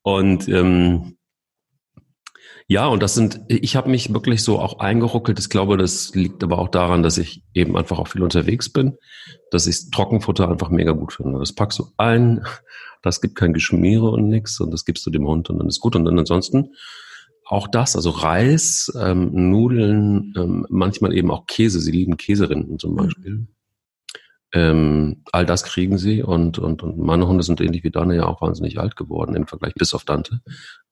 [0.04, 1.18] Und ähm,
[2.72, 5.40] ja, und das sind, ich habe mich wirklich so auch eingeruckelt.
[5.40, 8.96] Ich glaube, das liegt aber auch daran, dass ich eben einfach auch viel unterwegs bin,
[9.50, 11.40] dass ich Trockenfutter einfach mega gut finde.
[11.40, 12.46] Das packst du ein,
[13.02, 15.80] das gibt kein Geschmiere und nix und das gibst du dem Hund und dann ist
[15.80, 15.96] gut.
[15.96, 16.76] Und dann ansonsten
[17.44, 21.80] auch das, also Reis, ähm, Nudeln, ähm, manchmal eben auch Käse.
[21.80, 22.98] Sie lieben Käserinden zum mhm.
[22.98, 23.32] Beispiel.
[23.32, 23.48] Mhm.
[24.52, 28.26] Ähm, all das kriegen sie und, und, und meine Hunde sind ähnlich wie deine ja
[28.26, 30.42] auch wahnsinnig alt geworden im Vergleich bis auf Dante.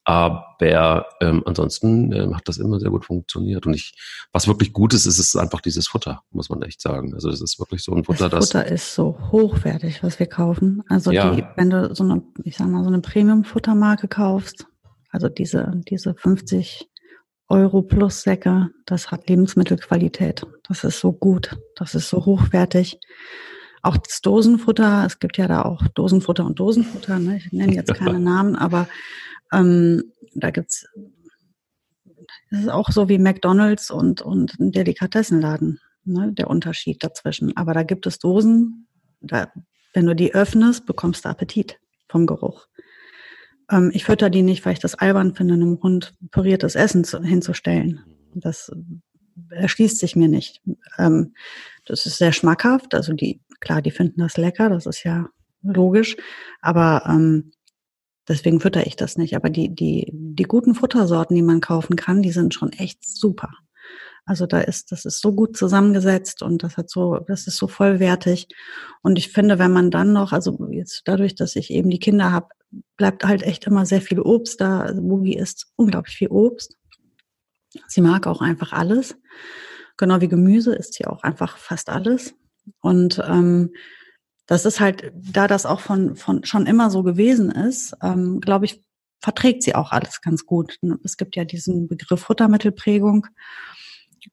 [0.08, 3.66] Aber ähm, ansonsten ähm, hat das immer sehr gut funktioniert.
[3.66, 3.94] Und ich,
[4.32, 7.14] was wirklich gut ist, ist es einfach dieses Futter, muss man echt sagen.
[7.14, 8.46] Also das ist wirklich so ein Futter, das.
[8.46, 10.82] Futter ist so hochwertig, was wir kaufen.
[10.88, 11.36] Also ja.
[11.36, 14.66] die, wenn du so eine, ich sag mal, so eine Premium-Futtermarke kaufst,
[15.10, 16.88] also diese, diese 50
[17.50, 20.46] Euro plus Säcke, das hat Lebensmittelqualität.
[20.70, 22.98] Das ist so gut, das ist so hochwertig.
[23.82, 27.36] Auch das Dosenfutter, es gibt ja da auch Dosenfutter und Dosenfutter, ne?
[27.36, 28.88] ich nenne jetzt keine Namen, aber
[29.52, 30.04] ähm,
[30.36, 30.86] da gibt's
[32.50, 37.56] das ist auch so wie McDonalds und, und ein Delikatessenladen, ne, der Unterschied dazwischen.
[37.58, 38.88] Aber da gibt es Dosen,
[39.22, 39.52] da,
[39.94, 41.80] wenn du die öffnest, bekommst du Appetit
[42.10, 42.68] vom Geruch.
[43.70, 47.22] Ähm, ich fütter die nicht, weil ich das albern finde, einem Hund püriertes Essen zu,
[47.22, 48.02] hinzustellen.
[48.34, 48.72] Das
[49.50, 50.62] erschließt sich mir nicht.
[50.98, 51.34] Ähm,
[51.86, 52.94] das ist sehr schmackhaft.
[52.96, 54.70] Also die, klar, die finden das lecker.
[54.70, 55.28] Das ist ja
[55.62, 56.16] logisch.
[56.62, 57.52] Aber ähm,
[58.28, 59.36] deswegen fütter ich das nicht.
[59.36, 63.50] Aber die, die, die guten Futtersorten, die man kaufen kann, die sind schon echt super.
[64.26, 67.68] Also da ist, das ist so gut zusammengesetzt und das hat so, das ist so
[67.70, 68.50] vollwertig.
[69.02, 72.32] Und ich finde, wenn man dann noch, also jetzt dadurch, dass ich eben die Kinder
[72.34, 72.48] habe,
[72.98, 74.82] bleibt halt echt immer sehr viel Obst da.
[74.82, 76.76] Also Boogie isst unglaublich viel Obst.
[77.88, 79.16] Sie mag auch einfach alles.
[79.96, 82.36] Genau wie Gemüse isst sie auch einfach fast alles.
[82.82, 83.72] Und ähm,
[84.48, 88.66] das ist halt, da das auch von, von schon immer so gewesen ist, ähm, glaube
[88.66, 88.82] ich,
[89.20, 90.80] verträgt sie auch alles ganz gut.
[91.04, 93.28] Es gibt ja diesen Begriff Futtermittelprägung.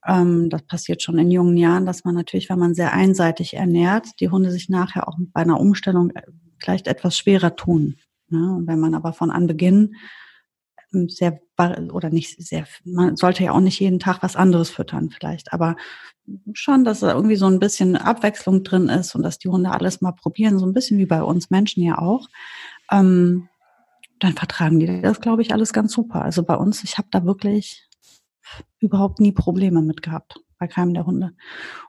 [0.06, 4.20] Ähm, das passiert schon in jungen Jahren, dass man natürlich, wenn man sehr einseitig ernährt,
[4.20, 6.22] die Hunde sich nachher auch bei einer Umstellung äh,
[6.58, 7.96] vielleicht etwas schwerer tun.
[8.28, 8.62] Ne?
[8.64, 9.96] Wenn man aber von Anbeginn
[11.08, 11.40] sehr
[11.92, 15.76] oder nicht sehr, man sollte ja auch nicht jeden Tag was anderes füttern vielleicht, aber
[16.52, 20.00] schon, dass da irgendwie so ein bisschen Abwechslung drin ist und dass die Hunde alles
[20.00, 22.28] mal probieren, so ein bisschen wie bei uns Menschen ja auch.
[22.90, 23.48] Ähm,
[24.20, 26.22] dann vertragen die das, glaube ich, alles ganz super.
[26.22, 27.86] Also bei uns, ich habe da wirklich
[28.78, 31.32] überhaupt nie Probleme mit gehabt bei keinem der Hunde.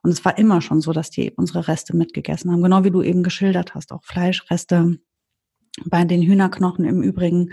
[0.02, 3.02] Und es war immer schon so, dass die unsere Reste mitgegessen haben, genau wie du
[3.02, 5.00] eben geschildert hast, auch Fleischreste.
[5.84, 7.52] Bei den Hühnerknochen im Übrigen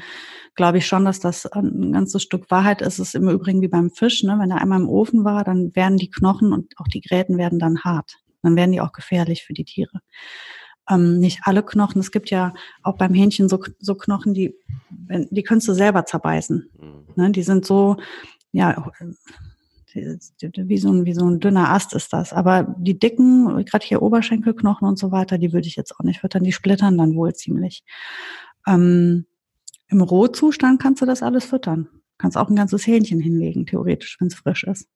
[0.54, 2.98] glaube ich schon, dass das ein ganzes Stück Wahrheit ist.
[2.98, 4.36] Es ist im Übrigen wie beim Fisch, ne?
[4.38, 7.58] wenn er einmal im Ofen war, dann werden die Knochen und auch die Gräten werden
[7.58, 8.18] dann hart.
[8.42, 10.00] Dann werden die auch gefährlich für die Tiere.
[10.88, 12.00] Ähm, nicht alle Knochen.
[12.00, 14.54] Es gibt ja auch beim Hähnchen so, so Knochen, die,
[14.90, 16.70] die kannst du selber zerbeißen.
[16.78, 17.06] Mhm.
[17.16, 17.30] Ne?
[17.30, 17.96] Die sind so,
[18.52, 18.92] ja,
[19.94, 22.32] wie so, ein, wie so ein dünner Ast ist das.
[22.32, 26.20] Aber die dicken, gerade hier Oberschenkelknochen und so weiter, die würde ich jetzt auch nicht
[26.20, 26.44] füttern.
[26.44, 27.84] Die splittern dann wohl ziemlich.
[28.66, 29.26] Ähm,
[29.88, 31.88] Im Rohzustand kannst du das alles füttern.
[32.18, 34.88] Kannst auch ein ganzes Hähnchen hinlegen, theoretisch, wenn es frisch ist.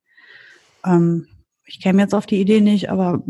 [0.85, 1.27] Ähm,
[1.65, 3.25] ich käme jetzt auf die Idee nicht, aber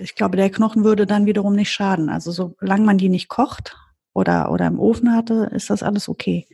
[0.00, 2.08] ich glaube, der Knochen würde dann wiederum nicht schaden.
[2.08, 3.76] Also solange man die nicht kocht
[4.12, 6.46] oder, oder im Ofen hatte, ist das alles okay.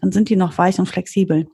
[0.00, 1.46] Dann sind die noch weich und flexibel.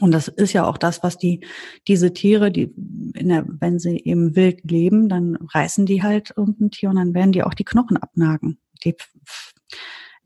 [0.00, 1.40] Und das ist ja auch das, was die,
[1.86, 2.72] diese Tiere, die,
[3.14, 7.14] in der, wenn sie eben wild leben, dann reißen die halt irgendein Tier und dann
[7.14, 8.58] werden die auch die Knochen abnagen.
[8.84, 8.94] Die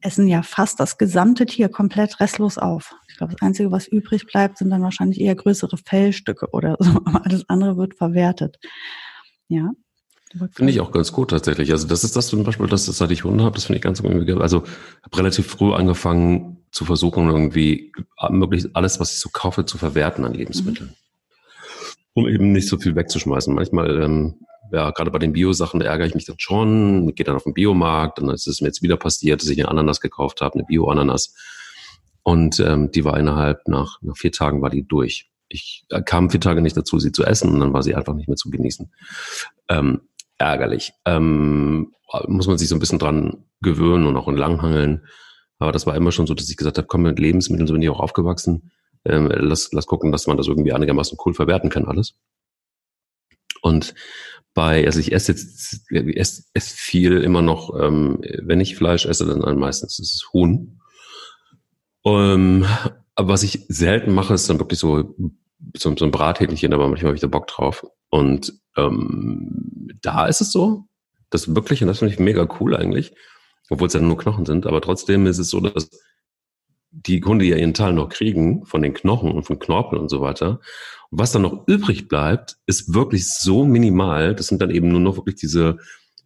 [0.01, 2.95] essen ja fast das gesamte Tier komplett restlos auf.
[3.09, 6.91] Ich glaube, das Einzige, was übrig bleibt, sind dann wahrscheinlich eher größere Fellstücke oder so,
[7.05, 8.59] aber alles andere wird verwertet.
[9.49, 9.71] Ja.
[10.55, 11.71] Finde ich auch ganz gut tatsächlich.
[11.73, 13.83] Also das ist das zum Beispiel, dass das, seit ich Hunde habe, das finde ich
[13.83, 14.65] ganz irgendwie, also
[15.03, 17.93] habe relativ früh angefangen zu versuchen, irgendwie
[18.31, 20.89] möglichst alles, was ich so kaufe, zu verwerten an Lebensmitteln.
[20.89, 20.95] Mhm.
[22.15, 23.55] Um eben nicht so viel wegzuschmeißen.
[23.55, 24.41] Manchmal, ähm,
[24.73, 28.19] ja, gerade bei den Bio-Sachen, ärgere ich mich dann schon, gehe dann auf den Biomarkt,
[28.19, 31.35] dann ist es mir jetzt wieder passiert, dass ich eine Ananas gekauft habe, eine Bio-Ananas.
[32.23, 35.31] Und ähm, die war innerhalb, nach, nach vier Tagen war die durch.
[35.49, 38.15] Ich äh, kam vier Tage nicht dazu, sie zu essen und dann war sie einfach
[38.15, 38.91] nicht mehr zu genießen.
[39.69, 40.03] Ähm,
[40.39, 40.93] ärgerlich.
[41.05, 41.93] Ähm,
[42.27, 45.03] muss man sich so ein bisschen dran gewöhnen und auch entlanghangeln.
[45.63, 47.83] Aber das war immer schon so, dass ich gesagt habe, komm, mit Lebensmitteln so bin
[47.83, 48.73] ich auch aufgewachsen.
[49.05, 52.15] Ähm, lass, lass gucken, dass man das irgendwie einigermaßen cool verwerten kann, alles.
[53.63, 53.95] Und
[54.55, 59.07] bei, also ich esse jetzt, ich esse, esse viel immer noch, ähm, wenn ich Fleisch
[59.07, 60.81] esse, dann meistens ist es Huhn.
[62.05, 62.67] Ähm,
[63.15, 65.15] aber was ich selten mache, ist dann wirklich so,
[65.77, 67.87] so, so ein Brathähnchen, aber manchmal habe ich da Bock drauf.
[68.11, 70.87] Und ähm, da ist es so,
[71.31, 73.15] dass wirklich, und das finde ich mega cool eigentlich,
[73.73, 75.89] obwohl es ja nur Knochen sind, aber trotzdem ist es so, dass
[76.91, 80.21] die Hunde ja ihren Teil noch kriegen von den Knochen und von Knorpel und so
[80.21, 80.61] weiter.
[81.11, 84.35] Und was dann noch übrig bleibt, ist wirklich so minimal.
[84.35, 85.79] Das sind dann eben nur noch wirklich diese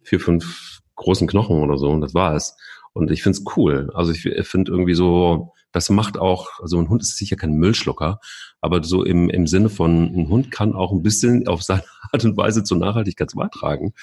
[0.03, 2.57] vier, fünf großen Knochen oder so und das war es.
[2.91, 3.91] Und ich finde es cool.
[3.93, 8.19] Also ich finde irgendwie so, das macht auch, also ein Hund ist sicher kein Müllschlucker,
[8.59, 12.25] aber so im, im Sinne von, ein Hund kann auch ein bisschen auf seine Art
[12.25, 13.93] und Weise zur Nachhaltigkeit beitragen.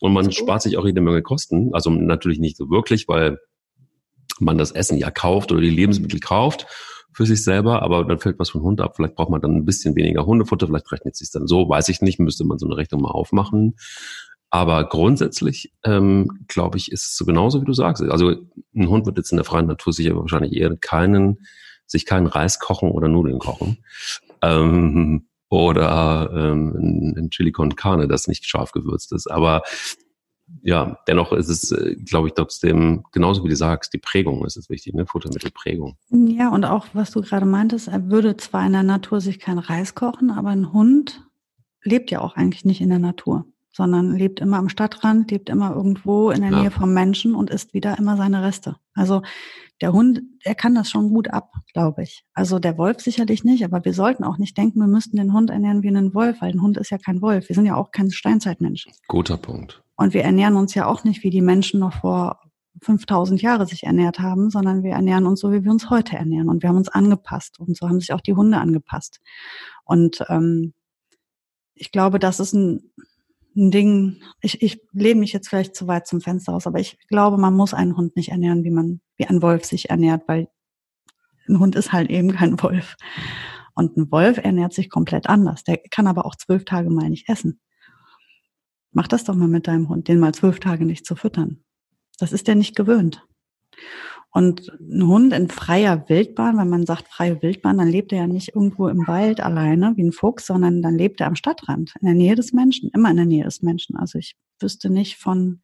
[0.00, 1.70] Und man spart sich auch jede Menge Kosten.
[1.72, 3.38] Also natürlich nicht so wirklich, weil
[4.40, 6.66] man das Essen ja kauft oder die Lebensmittel kauft
[7.12, 8.96] für sich selber, aber dann fällt was vom Hund ab.
[8.96, 11.88] Vielleicht braucht man dann ein bisschen weniger Hundefutter, vielleicht rechnet es sich dann so, weiß
[11.88, 13.74] ich nicht, müsste man so eine Rechnung mal aufmachen.
[14.50, 18.02] Aber grundsätzlich, ähm, glaube ich, ist es so genauso, wie du sagst.
[18.02, 18.34] Also
[18.74, 21.38] ein Hund wird jetzt in der freien Natur sicher wahrscheinlich eher keinen,
[21.86, 23.78] sich keinen Reis kochen oder Nudeln kochen.
[24.40, 29.30] Ähm, oder ähm, ein, Chili con Carne, das nicht scharf gewürzt ist.
[29.30, 29.62] Aber
[30.62, 34.56] ja, dennoch ist es, äh, glaube ich, trotzdem, genauso wie du sagst, die Prägung ist
[34.56, 35.06] es wichtig, ne?
[35.06, 35.96] Futtermittelprägung.
[36.10, 39.58] Ja, und auch, was du gerade meintest, er würde zwar in der Natur sich kein
[39.58, 41.22] Reis kochen, aber ein Hund
[41.82, 43.44] lebt ja auch eigentlich nicht in der Natur
[43.78, 46.62] sondern lebt immer am Stadtrand, lebt immer irgendwo in der ja.
[46.62, 48.74] Nähe vom Menschen und isst wieder immer seine Reste.
[48.92, 49.22] Also
[49.80, 52.24] der Hund, er kann das schon gut ab, glaube ich.
[52.34, 55.50] Also der Wolf sicherlich nicht, aber wir sollten auch nicht denken, wir müssten den Hund
[55.50, 57.48] ernähren wie einen Wolf, weil ein Hund ist ja kein Wolf.
[57.48, 58.86] Wir sind ja auch kein Steinzeitmensch.
[59.06, 59.82] Guter Punkt.
[59.96, 62.40] Und wir ernähren uns ja auch nicht, wie die Menschen noch vor
[62.82, 66.48] 5000 Jahre sich ernährt haben, sondern wir ernähren uns so, wie wir uns heute ernähren.
[66.48, 67.58] Und wir haben uns angepasst.
[67.58, 69.20] Und so haben sich auch die Hunde angepasst.
[69.84, 70.74] Und ähm,
[71.74, 72.90] ich glaube, das ist ein,
[73.58, 76.98] ein Ding, ich, ich lehne mich jetzt vielleicht zu weit zum Fenster aus, aber ich
[77.08, 80.48] glaube, man muss einen Hund nicht ernähren, wie man, wie ein Wolf sich ernährt, weil
[81.48, 82.96] ein Hund ist halt eben kein Wolf.
[83.74, 85.64] Und ein Wolf ernährt sich komplett anders.
[85.64, 87.60] Der kann aber auch zwölf Tage mal nicht essen.
[88.92, 91.62] Mach das doch mal mit deinem Hund, den mal zwölf Tage nicht zu füttern.
[92.18, 93.24] Das ist der nicht gewöhnt.
[94.30, 98.26] Und ein Hund in freier Wildbahn, wenn man sagt freie Wildbahn, dann lebt er ja
[98.26, 102.06] nicht irgendwo im Wald alleine wie ein Fuchs, sondern dann lebt er am Stadtrand, in
[102.06, 103.96] der Nähe des Menschen, immer in der Nähe des Menschen.
[103.96, 105.60] Also ich wüsste nicht von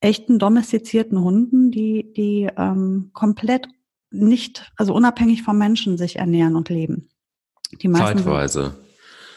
[0.00, 3.66] echten domestizierten Hunden, die, die ähm, komplett
[4.10, 7.08] nicht, also unabhängig vom Menschen sich ernähren und leben.
[7.82, 8.74] Die meisten zeitweise.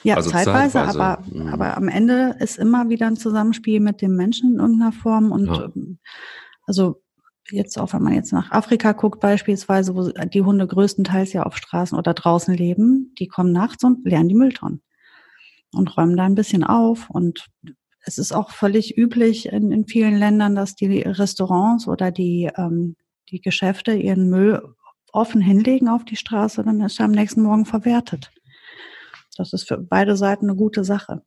[0.04, 1.48] Ja, also zeitweise, zeitweise, aber, mhm.
[1.48, 5.48] aber am Ende ist immer wieder ein Zusammenspiel mit dem Menschen in irgendeiner Form und
[5.48, 5.66] ja.
[5.66, 6.00] Ähm,
[6.66, 7.02] also
[7.52, 11.58] jetzt auch, wenn man jetzt nach Afrika guckt beispielsweise, wo die Hunde größtenteils ja auf
[11.58, 14.82] Straßen oder draußen leben, die kommen nachts und leeren die Mülltonnen
[15.74, 17.48] und räumen da ein bisschen auf und
[18.06, 22.96] es ist auch völlig üblich in, in vielen Ländern, dass die Restaurants oder die, ähm,
[23.30, 24.62] die Geschäfte ihren Müll
[25.12, 28.32] offen hinlegen auf die Straße, dann ist er am nächsten Morgen verwertet.
[29.38, 31.24] Das ist für beide Seiten eine gute Sache.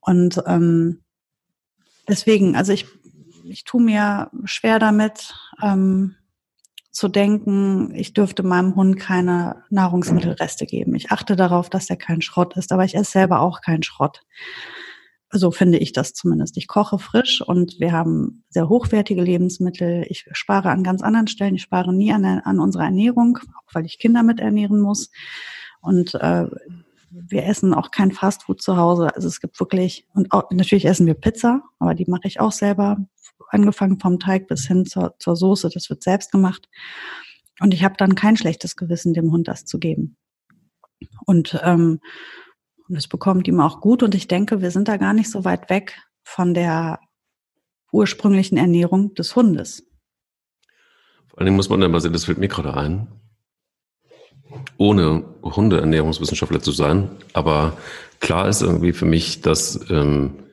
[0.00, 1.02] Und ähm,
[2.08, 2.86] deswegen, also ich
[3.48, 6.16] ich tue mir schwer damit, ähm,
[6.94, 10.94] zu denken, ich dürfte meinem Hund keine Nahrungsmittelreste geben.
[10.94, 14.22] Ich achte darauf, dass er kein Schrott ist, aber ich esse selber auch keinen Schrott.
[15.30, 16.56] So finde ich das zumindest.
[16.56, 20.06] Ich koche frisch und wir haben sehr hochwertige Lebensmittel.
[20.08, 21.56] Ich spare an ganz anderen Stellen.
[21.56, 25.10] Ich spare nie an, an unserer Ernährung, auch weil ich Kinder mit ernähren muss.
[25.80, 26.46] Und äh,
[27.10, 29.14] wir essen auch kein Fastfood zu Hause.
[29.16, 32.52] Also es gibt wirklich, und auch, natürlich essen wir Pizza, aber die mache ich auch
[32.52, 32.98] selber
[33.48, 36.68] angefangen vom Teig bis hin zur, zur Soße, das wird selbst gemacht.
[37.60, 40.16] Und ich habe dann kein schlechtes Gewissen, dem Hund das zu geben.
[41.26, 42.00] Und ähm,
[42.88, 44.02] es bekommt ihm auch gut.
[44.02, 47.00] Und ich denke, wir sind da gar nicht so weit weg von der
[47.92, 49.86] ursprünglichen Ernährung des Hundes.
[51.28, 53.08] Vor allem muss man dann mal sehen, das fällt mir gerade ein,
[54.76, 57.10] ohne Hundeernährungswissenschaftler zu sein.
[57.32, 57.76] Aber
[58.20, 60.44] klar ist irgendwie für mich, dass ähm,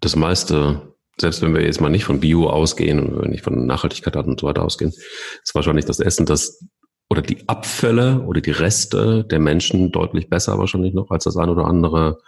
[0.00, 0.87] das meiste
[1.20, 4.40] selbst wenn wir jetzt mal nicht von Bio ausgehen und wenn nicht von Nachhaltigkeit und
[4.40, 6.64] so weiter ausgehen, ist wahrscheinlich das Essen, das
[7.10, 11.48] oder die Abfälle oder die Reste der Menschen deutlich besser wahrscheinlich noch als das ein
[11.48, 12.18] oder andere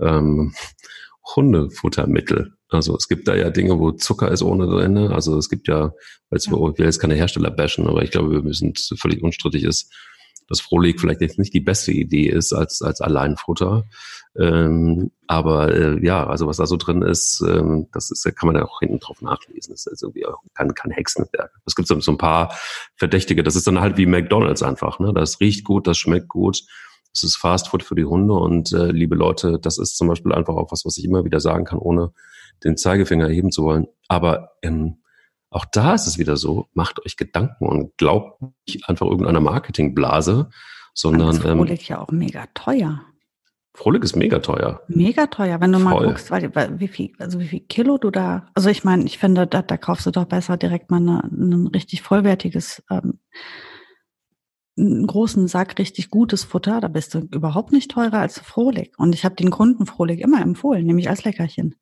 [0.00, 0.54] ähm,
[1.36, 2.54] Hundefuttermittel.
[2.68, 5.10] Also es gibt da ja Dinge, wo Zucker ist ohne Ende.
[5.14, 5.92] Also es gibt ja,
[6.30, 9.92] wir, ich will jetzt keine Hersteller bashen, aber ich glaube, wir müssen völlig unstrittig ist,
[10.48, 13.84] dass Frohlig vielleicht jetzt nicht die beste Idee ist als, als Alleinfutter.
[14.38, 18.56] Ähm, aber äh, ja, also was da so drin ist, ähm, das ist, kann man
[18.56, 19.72] ja auch hinten drauf nachlesen.
[19.72, 21.52] Das ist irgendwie auch kein, kein Hexenwerk.
[21.66, 22.54] Es gibt so ein paar
[22.96, 23.42] Verdächtige.
[23.42, 24.98] Das ist dann halt wie McDonalds einfach.
[24.98, 25.12] Ne?
[25.14, 26.62] Das riecht gut, das schmeckt gut.
[27.12, 30.54] Das ist Fastfood für die Hunde und äh, liebe Leute, das ist zum Beispiel einfach
[30.54, 32.12] auch was, was ich immer wieder sagen kann, ohne
[32.64, 33.86] den Zeigefinger heben zu wollen.
[34.08, 35.03] Aber ähm,
[35.54, 40.50] auch da ist es wieder so, macht euch Gedanken und glaubt nicht einfach irgendeiner Marketingblase,
[40.94, 41.28] sondern.
[41.28, 43.02] Das Frohlich ähm, ja auch mega teuer.
[43.72, 44.82] Frohlich ist mega teuer.
[44.88, 45.92] Mega teuer, wenn du Voll.
[45.92, 49.18] mal guckst, weil, wie viel, also wie viel Kilo du da, also ich meine, ich
[49.18, 53.20] finde, da, da kaufst du doch besser direkt mal eine, ein richtig vollwertiges, ähm,
[54.76, 58.92] einen großen Sack richtig gutes Futter, da bist du überhaupt nicht teurer als Frohlich.
[58.98, 61.76] Und ich habe den Kunden Frohlich immer empfohlen, nämlich als Leckerchen.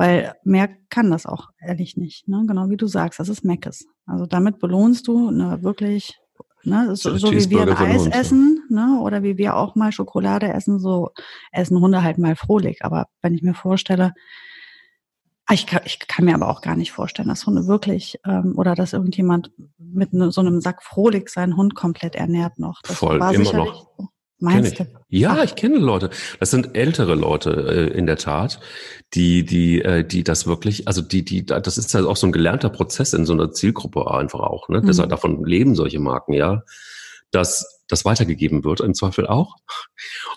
[0.00, 2.26] Weil mehr kann das auch ehrlich nicht.
[2.26, 2.42] Ne?
[2.46, 3.84] Genau wie du sagst, das ist Meckes.
[4.06, 6.18] Also damit belohnst du eine wirklich,
[6.62, 10.50] ne, so, so wie wir ein Eis essen, ne, oder wie wir auch mal Schokolade
[10.54, 11.10] essen, so
[11.52, 12.82] essen Hunde halt mal frohlich.
[12.82, 14.14] Aber wenn ich mir vorstelle,
[15.44, 18.54] ah, ich kann, ich kann mir aber auch gar nicht vorstellen, dass Hunde wirklich ähm,
[18.56, 22.80] oder dass irgendjemand mit ne, so einem Sack frohlich seinen Hund komplett ernährt noch.
[22.84, 23.90] Das Voll, immer noch.
[24.40, 24.86] Meinst du?
[25.08, 26.10] Ja, ich kenne Leute.
[26.38, 28.58] Das sind ältere Leute äh, in der Tat,
[29.14, 32.32] die, die, äh, die das wirklich, also die, die, das ist ja auch so ein
[32.32, 34.80] gelernter Prozess in so einer Zielgruppe einfach auch, ne?
[34.80, 34.86] Mhm.
[34.86, 36.64] Deshalb davon leben solche Marken, ja,
[37.30, 39.56] dass das weitergegeben wird, im Zweifel auch.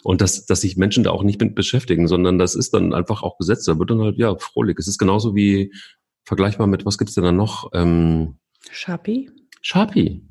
[0.03, 3.23] Und dass, dass sich Menschen da auch nicht mit beschäftigen, sondern das ist dann einfach
[3.23, 3.67] auch gesetzt.
[3.67, 4.77] Da wird dann halt, ja, frohlich.
[4.79, 5.71] Es ist genauso wie
[6.25, 7.69] vergleichbar mit, was gibt's denn da noch?
[7.73, 8.37] Ähm,
[8.71, 9.29] Sharpie.
[9.61, 10.27] Sharpie.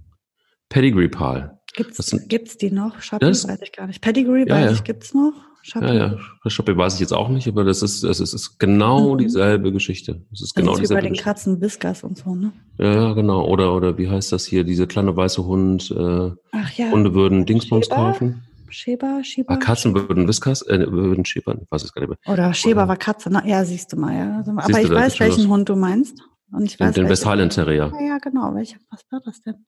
[0.69, 1.61] Pedigree Pal.
[1.77, 3.01] Sind, gibt's die noch?
[3.01, 4.01] Sharpie das, weiß ich gar nicht.
[4.01, 4.73] Pedigree ja, weiß ja.
[4.73, 5.33] ich, gibt's noch?
[5.63, 5.87] Sharpie?
[5.95, 6.51] Ja, ja.
[6.51, 9.19] Sharpie weiß ich jetzt auch nicht, aber das ist, das ist, ist genau mhm.
[9.19, 10.23] dieselbe Geschichte.
[10.31, 12.53] Das ist genau das ist wie bei den Katzen Whiskers und so, ne?
[12.79, 13.47] Ja, genau.
[13.47, 14.65] Oder, oder wie heißt das hier?
[14.65, 16.91] Diese kleine weiße Hund, äh, Ach ja.
[16.91, 18.43] Hunde würden Dingsbums kaufen.
[18.69, 19.53] Schäber, Schäber.
[19.53, 22.33] Ah, Katzen würden Whiskas, äh, würden Schäbern, ich weiß es gar nicht mehr.
[22.33, 24.37] Oder Schäber war Katze, na, ja, siehst du mal, ja.
[24.39, 26.23] Also, aber ich weiß, welchen Hund du meinst.
[26.53, 27.93] Und ich weiß, den, den Terrier.
[27.95, 28.55] Ja, ja, genau.
[28.55, 29.65] Welcher, was war das denn?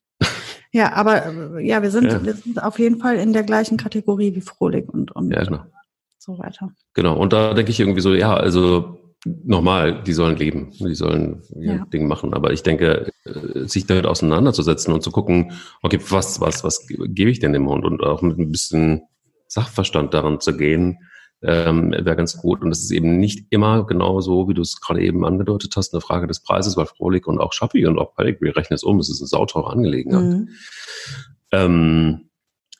[0.75, 2.25] Ja, aber äh, ja, wir sind, ja.
[2.25, 5.63] wir sind auf jeden Fall in der gleichen Kategorie wie Frohlich und, und ja, genau.
[6.19, 6.73] so weiter.
[6.95, 7.17] Genau.
[7.17, 11.75] Und da denke ich irgendwie so, ja, also nochmal, die sollen leben, die sollen ihr
[11.75, 11.85] ja.
[11.93, 12.35] Ding machen.
[12.35, 17.31] Aber ich denke, äh, sich damit auseinanderzusetzen und zu gucken, okay, was, was, was gebe
[17.31, 19.03] ich denn dem Hund und auch mit ein bisschen
[19.47, 20.99] Sachverstand daran zu gehen,
[21.45, 22.63] ähm, wäre ganz gut.
[22.63, 25.93] Und es ist eben nicht immer genau so, wie du es gerade eben angedeutet hast,
[25.93, 28.99] eine Frage des Preises, weil Frohlich und auch Schappi und auch Pedigree rechnen es um.
[28.99, 30.23] Es ist eine sauteure Angelegenheit.
[30.23, 30.49] Mhm.
[31.53, 32.31] Ähm,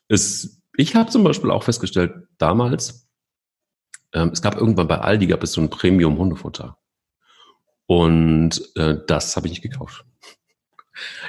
[0.07, 3.07] es, ich habe zum Beispiel auch festgestellt, damals,
[4.13, 6.77] ähm, es gab irgendwann bei Aldi gab es so ein Premium-Hundefutter.
[7.85, 10.05] Und äh, das habe ich nicht gekauft.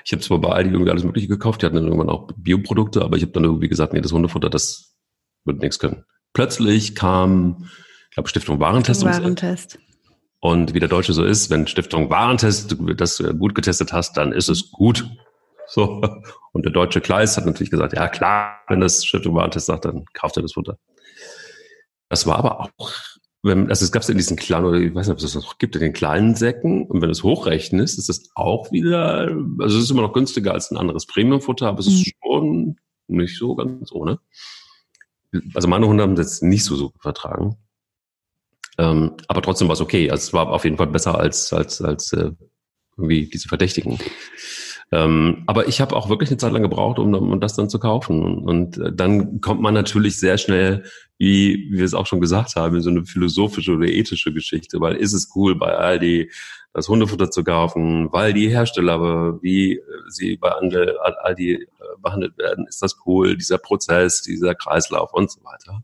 [0.04, 3.02] Ich habe zwar bei Aldi irgendwie alles Mögliche gekauft, die hatten dann irgendwann auch Bioprodukte,
[3.02, 4.96] aber ich habe dann irgendwie gesagt, nee, das Hundefutter, das
[5.44, 6.04] wird nichts können.
[6.36, 7.64] Plötzlich kam,
[8.10, 9.02] ich glaube, Stiftung Warentest.
[9.02, 9.78] Warentest.
[10.38, 14.50] Und wie der Deutsche so ist, wenn Stiftung Warentest das gut getestet hast, dann ist
[14.50, 15.08] es gut.
[15.66, 16.02] So.
[16.52, 20.04] Und der deutsche Kleis hat natürlich gesagt, ja klar, wenn das Stiftung Warentest sagt, dann
[20.12, 20.78] kauft er das Futter.
[22.10, 22.92] Das war aber auch,
[23.42, 25.42] wenn, also es gab es in diesen kleinen, oder ich weiß nicht, ob es das
[25.42, 26.86] noch gibt, in den kleinen Säcken.
[26.86, 30.52] Und wenn du es hochrechnest, ist das auch wieder, also es ist immer noch günstiger
[30.52, 32.12] als ein anderes Premiumfutter, aber es ist mhm.
[32.22, 34.18] schon nicht so ganz ohne.
[35.54, 37.56] Also meine Hunde haben das nicht so super vertragen.
[38.78, 40.10] Ähm, aber trotzdem war es okay.
[40.10, 42.32] Also es war auf jeden Fall besser als, als, als äh,
[42.96, 43.98] irgendwie diese Verdächtigen.
[44.92, 47.78] Ähm, aber ich habe auch wirklich eine Zeit lang gebraucht, um, um das dann zu
[47.80, 48.44] kaufen.
[48.44, 50.84] Und, äh, dann kommt man natürlich sehr schnell,
[51.18, 54.80] wie, wie wir es auch schon gesagt haben, in so eine philosophische oder ethische Geschichte,
[54.80, 56.30] weil ist es cool bei Aldi
[56.72, 61.66] das Hundefutter zu kaufen, weil die Hersteller, wie sie bei Aldi äh,
[62.02, 65.82] behandelt werden, ist das cool, dieser Prozess, dieser Kreislauf und so weiter.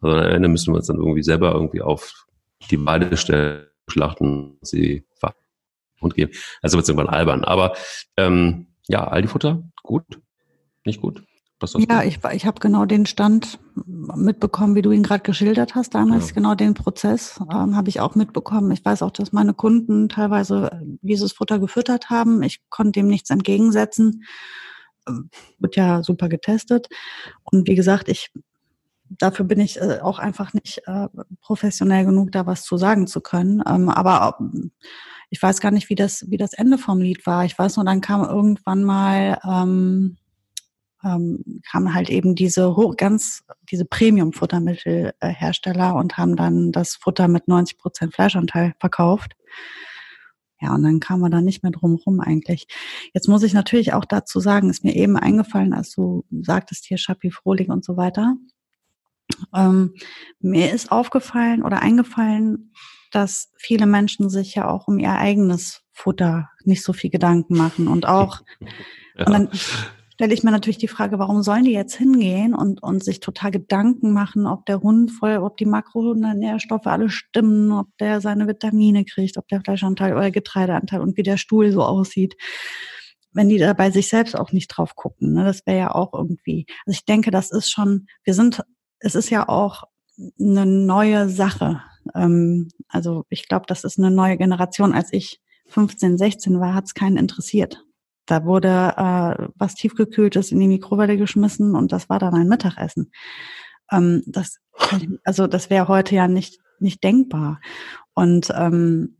[0.00, 2.26] Also am Ende müssen wir uns dann irgendwie selber irgendwie auf
[2.70, 5.04] die Weide stellen, schlachten, sie
[6.00, 6.32] und geben.
[6.62, 7.44] Also wird es irgendwann albern.
[7.44, 7.74] Aber
[8.16, 10.04] ähm, ja, Aldi-Futter, gut,
[10.84, 11.22] nicht gut.
[11.76, 16.28] ja, ich, ich habe genau den Stand mitbekommen, wie du ihn gerade geschildert hast damals.
[16.28, 16.34] Ja.
[16.34, 18.70] Genau den Prozess ähm, habe ich auch mitbekommen.
[18.70, 22.42] Ich weiß auch, dass meine Kunden teilweise dieses Futter gefüttert haben.
[22.42, 24.24] Ich konnte dem nichts entgegensetzen.
[25.08, 26.88] Ähm, wird ja super getestet.
[27.42, 28.30] Und wie gesagt, ich
[29.10, 31.08] dafür bin ich äh, auch einfach nicht äh,
[31.40, 33.62] professionell genug, da was zu sagen zu können.
[33.66, 34.38] Ähm, aber
[35.30, 37.44] ich weiß gar nicht, wie das, wie das Ende vom Lied war.
[37.44, 40.16] Ich weiß nur, dann kam irgendwann mal, ähm,
[41.04, 47.46] ähm, kamen halt eben diese hoch, ganz, diese Premium-Futtermittelhersteller und haben dann das Futter mit
[47.46, 49.36] 90 Prozent Fleischanteil verkauft.
[50.60, 52.66] Ja, und dann kam man da nicht mehr drum rum eigentlich.
[53.14, 56.98] Jetzt muss ich natürlich auch dazu sagen, ist mir eben eingefallen, als du sagtest hier
[56.98, 58.34] Schappi Frohling und so weiter.
[59.54, 59.94] Ähm,
[60.40, 62.72] mir ist aufgefallen oder eingefallen,
[63.10, 67.88] dass viele Menschen sich ja auch um ihr eigenes Futter nicht so viel Gedanken machen
[67.88, 68.40] und auch,
[69.18, 69.26] ja.
[69.26, 69.50] und dann
[70.14, 73.50] stelle ich mir natürlich die Frage, warum sollen die jetzt hingehen und, und sich total
[73.50, 79.04] Gedanken machen, ob der Hund voll, ob die Makronährstoffe alle stimmen, ob der seine Vitamine
[79.04, 82.36] kriegt, ob der Fleischanteil oder Getreideanteil und wie der Stuhl so aussieht
[83.32, 85.32] wenn die da bei sich selbst auch nicht drauf gucken.
[85.32, 85.44] Ne?
[85.44, 86.66] Das wäre ja auch irgendwie.
[86.86, 88.62] Also ich denke, das ist schon, wir sind,
[88.98, 89.84] es ist ja auch
[90.40, 91.82] eine neue Sache.
[92.14, 94.92] Ähm, also ich glaube, das ist eine neue Generation.
[94.92, 97.84] Als ich 15, 16 war, hat es keinen interessiert.
[98.26, 103.10] Da wurde äh, was tiefgekühltes in die Mikrowelle geschmissen und das war dann ein Mittagessen.
[103.90, 104.58] Ähm, das,
[105.24, 107.60] also das wäre heute ja nicht nicht denkbar.
[108.14, 109.16] Und ähm,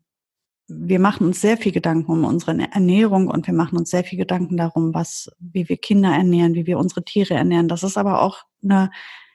[0.69, 4.19] wir machen uns sehr viel Gedanken um unsere Ernährung und wir machen uns sehr viel
[4.19, 7.69] Gedanken darum, was, wie wir Kinder ernähren, wie wir unsere Tiere ernähren.
[7.69, 8.91] Das ist aber auch eine,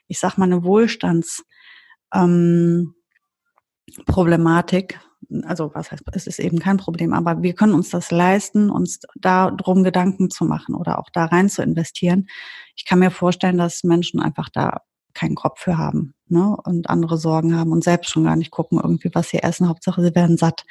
[0.06, 1.44] ich sag mal, eine Wohlstands,
[2.12, 2.93] ähm,
[4.06, 5.00] Problematik.
[5.44, 9.00] Also was heißt, es ist eben kein Problem, aber wir können uns das leisten, uns
[9.16, 12.28] da drum Gedanken zu machen oder auch da rein zu investieren.
[12.76, 14.82] Ich kann mir vorstellen, dass Menschen einfach da
[15.14, 16.56] keinen Kopf für haben ne?
[16.64, 19.68] und andere Sorgen haben und selbst schon gar nicht gucken, irgendwie, was sie essen.
[19.68, 20.64] Hauptsache, sie werden satt.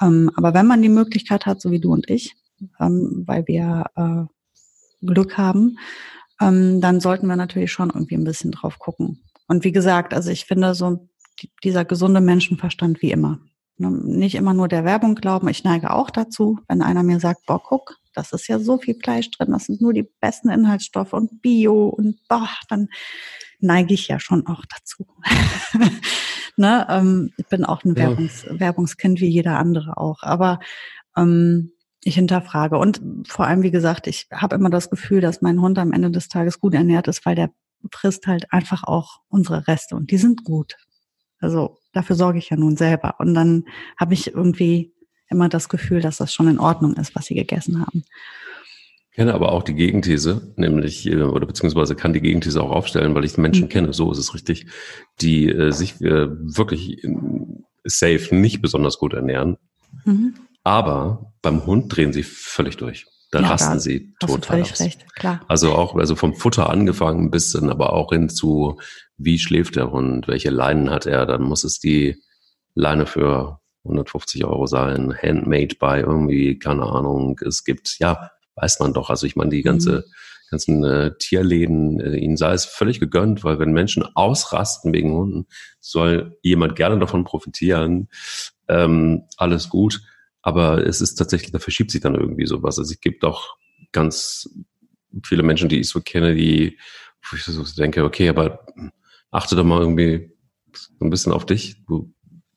[0.00, 2.36] Ähm, aber wenn man die Möglichkeit hat, so wie du und ich,
[2.78, 5.78] ähm, weil wir äh, Glück haben,
[6.40, 9.24] ähm, dann sollten wir natürlich schon irgendwie ein bisschen drauf gucken.
[9.46, 11.08] Und wie gesagt, also ich finde so
[11.62, 13.40] dieser gesunde Menschenverstand wie immer.
[13.76, 15.48] Ne, nicht immer nur der Werbung glauben.
[15.48, 18.94] Ich neige auch dazu, wenn einer mir sagt, boah, guck, das ist ja so viel
[18.94, 22.88] Fleisch drin, das sind nur die besten Inhaltsstoffe und Bio und boah, dann
[23.58, 25.06] neige ich ja schon auch dazu.
[26.56, 28.60] ne, ähm, ich bin auch ein Werbungs ja.
[28.60, 30.22] Werbungskind wie jeder andere auch.
[30.22, 30.60] Aber
[31.16, 31.72] ähm,
[32.04, 32.78] ich hinterfrage.
[32.78, 36.10] Und vor allem, wie gesagt, ich habe immer das Gefühl, dass mein Hund am Ende
[36.10, 37.50] des Tages gut ernährt ist, weil der
[37.90, 40.76] frisst halt einfach auch unsere Reste und die sind gut.
[41.44, 43.16] Also dafür sorge ich ja nun selber.
[43.18, 43.64] Und dann
[43.98, 44.92] habe ich irgendwie
[45.28, 48.04] immer das Gefühl, dass das schon in Ordnung ist, was sie gegessen haben.
[49.10, 53.14] Ich kenne aber auch die Gegenthese, nämlich, äh, oder beziehungsweise kann die Gegenthese auch aufstellen,
[53.14, 53.68] weil ich Menschen mhm.
[53.68, 54.66] kenne, so ist es richtig,
[55.20, 57.06] die äh, sich äh, wirklich
[57.84, 59.56] safe nicht besonders gut ernähren.
[60.04, 60.34] Mhm.
[60.64, 63.06] Aber beim Hund drehen sie völlig durch.
[63.34, 64.78] Da ja, rasten da sie total aus.
[64.78, 65.40] Recht, klar.
[65.48, 68.78] Also auch also vom Futter angefangen bis dann aber auch hin zu,
[69.16, 72.16] wie schläft der Hund, welche Leinen hat er, dann muss es die
[72.76, 77.40] Leine für 150 Euro sein, handmade by irgendwie, keine Ahnung.
[77.44, 79.10] Es gibt, ja, weiß man doch.
[79.10, 80.50] Also ich meine, die ganze, mhm.
[80.50, 85.46] ganzen äh, Tierläden, äh, ihnen sei es völlig gegönnt, weil wenn Menschen ausrasten wegen Hunden,
[85.80, 88.08] soll jemand gerne davon profitieren.
[88.68, 90.02] Ähm, alles gut.
[90.44, 92.78] Aber es ist tatsächlich, da verschiebt sich dann irgendwie sowas.
[92.78, 93.56] Also es gibt auch
[93.92, 94.48] ganz
[95.24, 96.78] viele Menschen, die ich so kenne, die,
[97.30, 98.66] wo ich so denke, okay, aber
[99.30, 100.30] achte doch mal irgendwie
[100.72, 101.82] so ein bisschen auf dich.
[101.86, 102.12] Du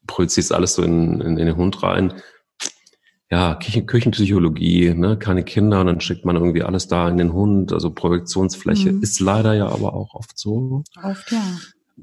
[0.05, 2.13] projizierst alles so in, in, in den Hund rein
[3.29, 7.33] ja, Küchen, Küchenpsychologie, ne, keine Kinder und dann schickt man irgendwie alles da in den
[7.33, 9.03] Hund, also Projektionsfläche mhm.
[9.03, 10.83] ist leider ja aber auch oft so.
[11.03, 11.43] Oft ja.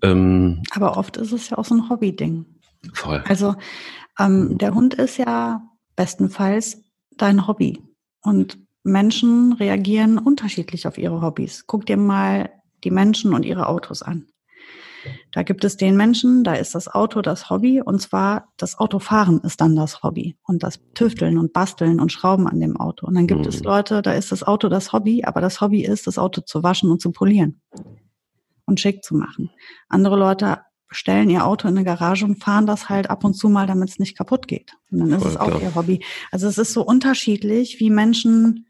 [0.02, 2.44] Ähm, aber oft ist es ja auch so ein Hobby-Ding.
[2.92, 3.24] Voll.
[3.26, 3.54] Also
[4.18, 5.62] ähm, der Hund ist ja
[5.96, 6.82] bestenfalls
[7.16, 7.82] dein Hobby
[8.22, 11.66] und Menschen reagieren unterschiedlich auf ihre Hobbys.
[11.66, 12.50] Guck dir mal
[12.84, 14.26] die Menschen und ihre Autos an.
[15.32, 19.40] Da gibt es den Menschen, da ist das Auto das Hobby und zwar das Autofahren
[19.40, 23.06] ist dann das Hobby und das Tüfteln und Basteln und Schrauben an dem Auto.
[23.06, 23.48] Und dann gibt mhm.
[23.48, 26.62] es Leute, da ist das Auto das Hobby, aber das Hobby ist, das Auto zu
[26.62, 27.60] waschen und zu polieren
[28.66, 29.50] und schick zu machen.
[29.88, 30.60] Andere Leute
[30.94, 33.90] stellen ihr Auto in eine Garage und fahren das halt ab und zu mal, damit
[33.90, 34.72] es nicht kaputt geht.
[34.90, 35.62] Und dann ist Voll es auch klar.
[35.62, 36.04] ihr Hobby.
[36.30, 38.66] Also es ist so unterschiedlich, wie Menschen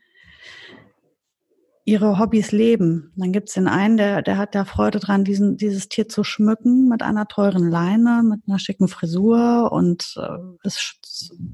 [1.85, 3.12] ihre Hobbys leben.
[3.16, 6.89] Dann gibt's den einen, der, der hat da Freude dran, diesen, dieses Tier zu schmücken
[6.89, 10.95] mit einer teuren Leine, mit einer schicken Frisur und äh, es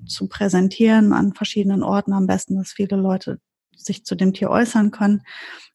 [0.06, 2.12] zu präsentieren an verschiedenen Orten.
[2.12, 3.40] Am besten, dass viele Leute
[3.84, 5.18] sich zu dem Tier äußern können.
[5.18, 5.24] Und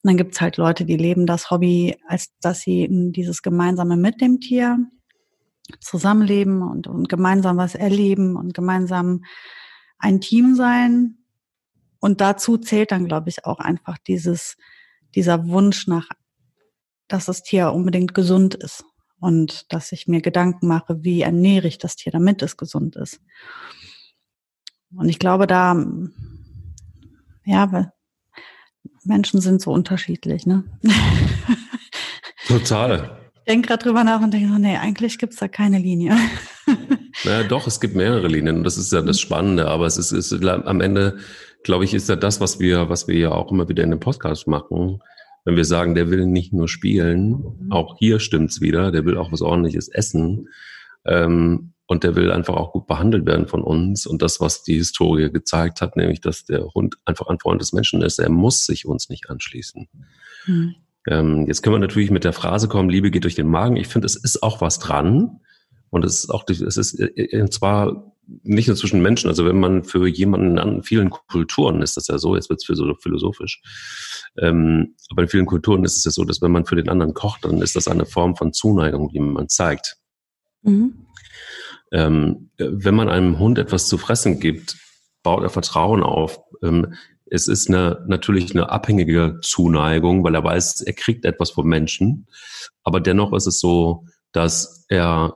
[0.02, 4.40] dann gibt's halt Leute, die leben das Hobby, als dass sie dieses Gemeinsame mit dem
[4.40, 4.78] Tier
[5.80, 9.24] zusammenleben und, und gemeinsam was erleben und gemeinsam
[9.98, 11.18] ein Team sein
[12.00, 14.56] und dazu zählt dann, glaube ich, auch einfach dieses,
[15.14, 16.08] dieser Wunsch nach,
[17.08, 18.84] dass das Tier unbedingt gesund ist
[19.18, 23.20] und dass ich mir Gedanken mache, wie ernähre ich das Tier, damit es gesund ist.
[24.94, 25.84] Und ich glaube, da,
[27.44, 27.92] ja,
[29.06, 30.64] Menschen sind so unterschiedlich, ne?
[32.46, 33.18] Total.
[33.34, 36.16] Ich denke gerade drüber nach und denke so, nee, eigentlich gibt's da keine Linie.
[37.24, 40.12] Naja, doch, es gibt mehrere Linien und das ist ja das Spannende, aber es ist,
[40.12, 41.16] ist am Ende
[41.66, 44.00] glaube ich, ist ja das, was wir, was wir ja auch immer wieder in dem
[44.00, 45.02] Podcast machen.
[45.44, 47.72] Wenn wir sagen, der will nicht nur spielen, mhm.
[47.72, 50.48] auch hier stimmt's wieder, der will auch was ordentliches essen.
[51.04, 54.06] Ähm, und der will einfach auch gut behandelt werden von uns.
[54.06, 57.72] Und das, was die Historie gezeigt hat, nämlich, dass der Hund einfach ein Freund des
[57.72, 59.88] Menschen ist, er muss sich uns nicht anschließen.
[60.46, 60.74] Mhm.
[61.08, 63.76] Ähm, jetzt können wir natürlich mit der Phrase kommen, Liebe geht durch den Magen.
[63.76, 65.40] Ich finde, es ist auch was dran.
[65.90, 68.12] Und es ist auch, es ist, und äh, äh, zwar
[68.42, 72.18] nicht nur zwischen Menschen, also wenn man für jemanden an vielen Kulturen ist das ja
[72.18, 73.62] so, jetzt wird es philosophisch,
[74.36, 77.14] ähm, aber in vielen Kulturen ist es ja so, dass wenn man für den anderen
[77.14, 79.96] kocht, dann ist das eine Form von Zuneigung, die man zeigt.
[80.62, 81.05] Mhm.
[81.92, 84.76] Ähm, wenn man einem Hund etwas zu fressen gibt,
[85.22, 86.40] baut er Vertrauen auf.
[86.62, 86.94] Ähm,
[87.28, 92.28] es ist eine, natürlich eine abhängige Zuneigung, weil er weiß, er kriegt etwas vom Menschen,
[92.82, 95.34] aber dennoch ist es so, dass er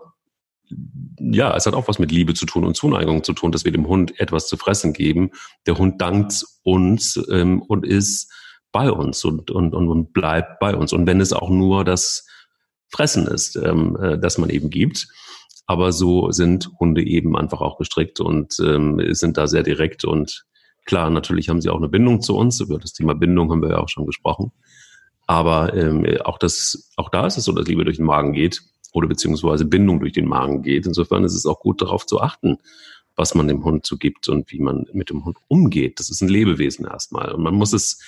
[1.19, 3.73] ja, es hat auch was mit Liebe zu tun und Zuneigung zu tun, dass wir
[3.73, 5.33] dem Hund etwas zu fressen geben.
[5.67, 8.33] Der Hund dankt uns ähm, und ist
[8.73, 10.93] bei uns und, und, und, bleibt bei uns.
[10.93, 12.27] Und wenn es auch nur das
[12.89, 15.09] Fressen ist, ähm, äh, das man eben gibt.
[15.71, 20.05] Aber so sind Hunde eben einfach auch gestrickt und ähm, sind da sehr direkt.
[20.05, 20.45] Und
[20.85, 22.59] klar, natürlich haben sie auch eine Bindung zu uns.
[22.59, 24.51] Über das Thema Bindung haben wir ja auch schon gesprochen.
[25.29, 28.63] Aber ähm, auch, das, auch da ist es so, dass Liebe durch den Magen geht
[28.93, 30.87] oder beziehungsweise Bindung durch den Magen geht.
[30.87, 32.59] Insofern ist es auch gut darauf zu achten,
[33.15, 36.01] was man dem Hund so gibt und wie man mit dem Hund umgeht.
[36.01, 37.31] Das ist ein Lebewesen erstmal.
[37.31, 38.03] Und man muss es,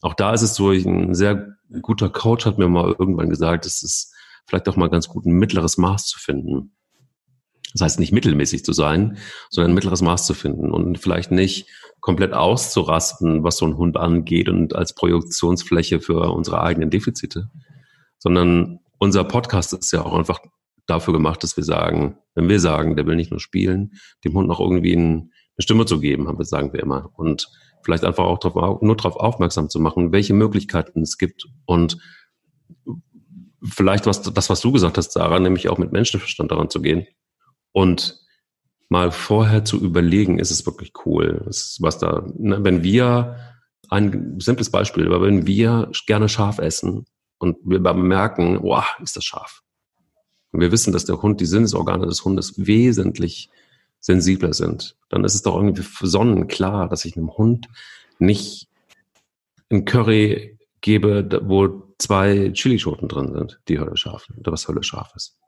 [0.00, 3.82] auch da ist es so, ein sehr guter Coach hat mir mal irgendwann gesagt, es
[3.82, 4.14] ist
[4.46, 6.72] vielleicht auch mal ganz gut, ein mittleres Maß zu finden.
[7.72, 9.18] Das heißt nicht mittelmäßig zu sein,
[9.50, 11.68] sondern ein mittleres Maß zu finden und vielleicht nicht
[12.00, 17.48] komplett auszurasten, was so ein Hund angeht und als Projektionsfläche für unsere eigenen Defizite,
[18.18, 20.40] sondern unser Podcast ist ja auch einfach
[20.86, 23.92] dafür gemacht, dass wir sagen, wenn wir sagen, der will nicht nur spielen,
[24.24, 27.10] dem Hund noch irgendwie eine Stimme zu geben, haben wir, sagen wir immer.
[27.16, 27.48] Und
[27.84, 31.98] vielleicht einfach auch drauf, nur darauf aufmerksam zu machen, welche Möglichkeiten es gibt und
[33.64, 37.06] vielleicht was, das, was du gesagt hast, Sarah, nämlich auch mit Menschenverstand daran zu gehen
[37.72, 38.20] und
[38.88, 43.36] mal vorher zu überlegen, ist es wirklich cool, was da, ne, wenn wir,
[43.88, 47.04] ein simples Beispiel, aber wenn wir gerne scharf essen
[47.38, 49.62] und wir merken, wow, ist das scharf.
[50.50, 53.50] Und wir wissen, dass der Hund, die Sinnesorgane des Hundes wesentlich
[54.00, 57.68] sensibler sind, dann ist es doch irgendwie sonnenklar, dass ich einem Hund
[58.18, 58.68] nicht
[59.70, 65.12] ein Curry gebe, wo zwei Chilischoten drin sind, die Hölle scharf oder was Hölle scharf
[65.14, 65.38] ist.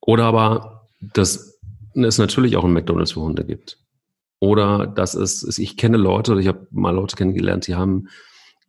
[0.00, 1.58] Oder aber, dass
[1.94, 3.78] es natürlich auch ein McDonalds für Hunde gibt.
[4.38, 8.08] Oder dass es, ich kenne Leute, ich habe mal Leute kennengelernt, die haben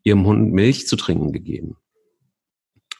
[0.03, 1.77] ihrem Hund Milch zu trinken gegeben.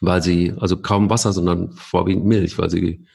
[0.00, 3.06] Weil sie, also kaum Wasser, sondern vorwiegend Milch, weil sie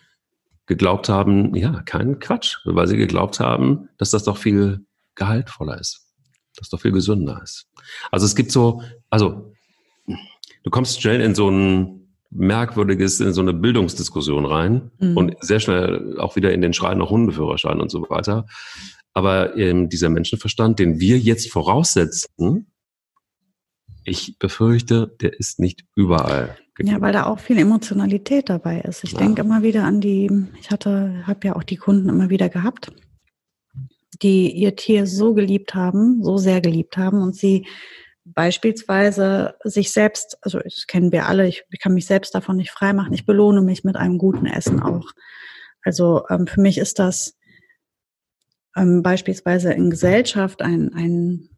[0.68, 6.14] geglaubt haben, ja, kein Quatsch, weil sie geglaubt haben, dass das doch viel gehaltvoller ist,
[6.56, 7.68] dass doch viel gesünder ist.
[8.12, 9.54] Also es gibt so, also
[10.06, 11.97] du kommst schnell in so ein
[12.30, 15.18] merkwürdiges, in so eine Bildungsdiskussion rein mhm.
[15.18, 18.46] und sehr schnell auch wieder in den Schrein nach Hundeführerschein und so weiter.
[19.14, 22.72] Aber ähm, dieser Menschenverstand, den wir jetzt voraussetzen,
[24.04, 26.56] ich befürchte, der ist nicht überall.
[26.76, 26.96] Gegeben.
[26.96, 29.04] Ja, weil da auch viel Emotionalität dabei ist.
[29.04, 29.18] Ich ja.
[29.18, 30.30] denke immer wieder an die,
[30.62, 32.92] ich hatte, habe ja auch die Kunden immer wieder gehabt,
[34.22, 37.66] die ihr Tier so geliebt haben, so sehr geliebt haben und sie
[38.34, 43.14] beispielsweise sich selbst, also das kennen wir alle, ich kann mich selbst davon nicht freimachen,
[43.14, 45.12] ich belohne mich mit einem guten Essen auch.
[45.84, 47.38] Also ähm, für mich ist das
[48.76, 51.50] ähm, beispielsweise in Gesellschaft ein, ein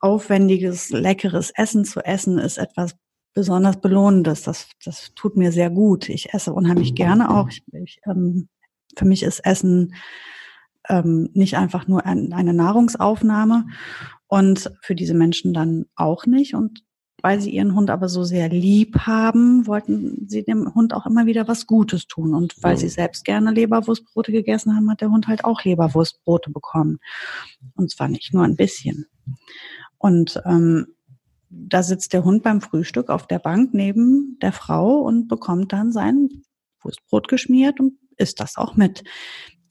[0.00, 2.96] aufwendiges, leckeres Essen zu essen, ist etwas
[3.34, 4.42] besonders Belohnendes.
[4.42, 6.08] Das, das tut mir sehr gut.
[6.08, 7.48] Ich esse unheimlich gerne auch.
[7.48, 8.48] Ich, ich, ähm,
[8.96, 9.94] für mich ist Essen
[10.88, 13.66] ähm, nicht einfach nur ein, eine Nahrungsaufnahme
[14.28, 16.54] und für diese Menschen dann auch nicht.
[16.54, 16.82] Und
[17.22, 21.26] weil sie ihren Hund aber so sehr lieb haben, wollten sie dem Hund auch immer
[21.26, 22.34] wieder was Gutes tun.
[22.34, 22.78] Und weil ja.
[22.78, 26.98] sie selbst gerne Leberwurstbrote gegessen haben, hat der Hund halt auch Leberwurstbrote bekommen.
[27.74, 29.06] Und zwar nicht nur ein bisschen.
[29.98, 30.86] Und ähm,
[31.48, 35.92] da sitzt der Hund beim Frühstück auf der Bank neben der Frau und bekommt dann
[35.92, 36.28] sein
[36.82, 39.04] Wurstbrot geschmiert und isst das auch mit.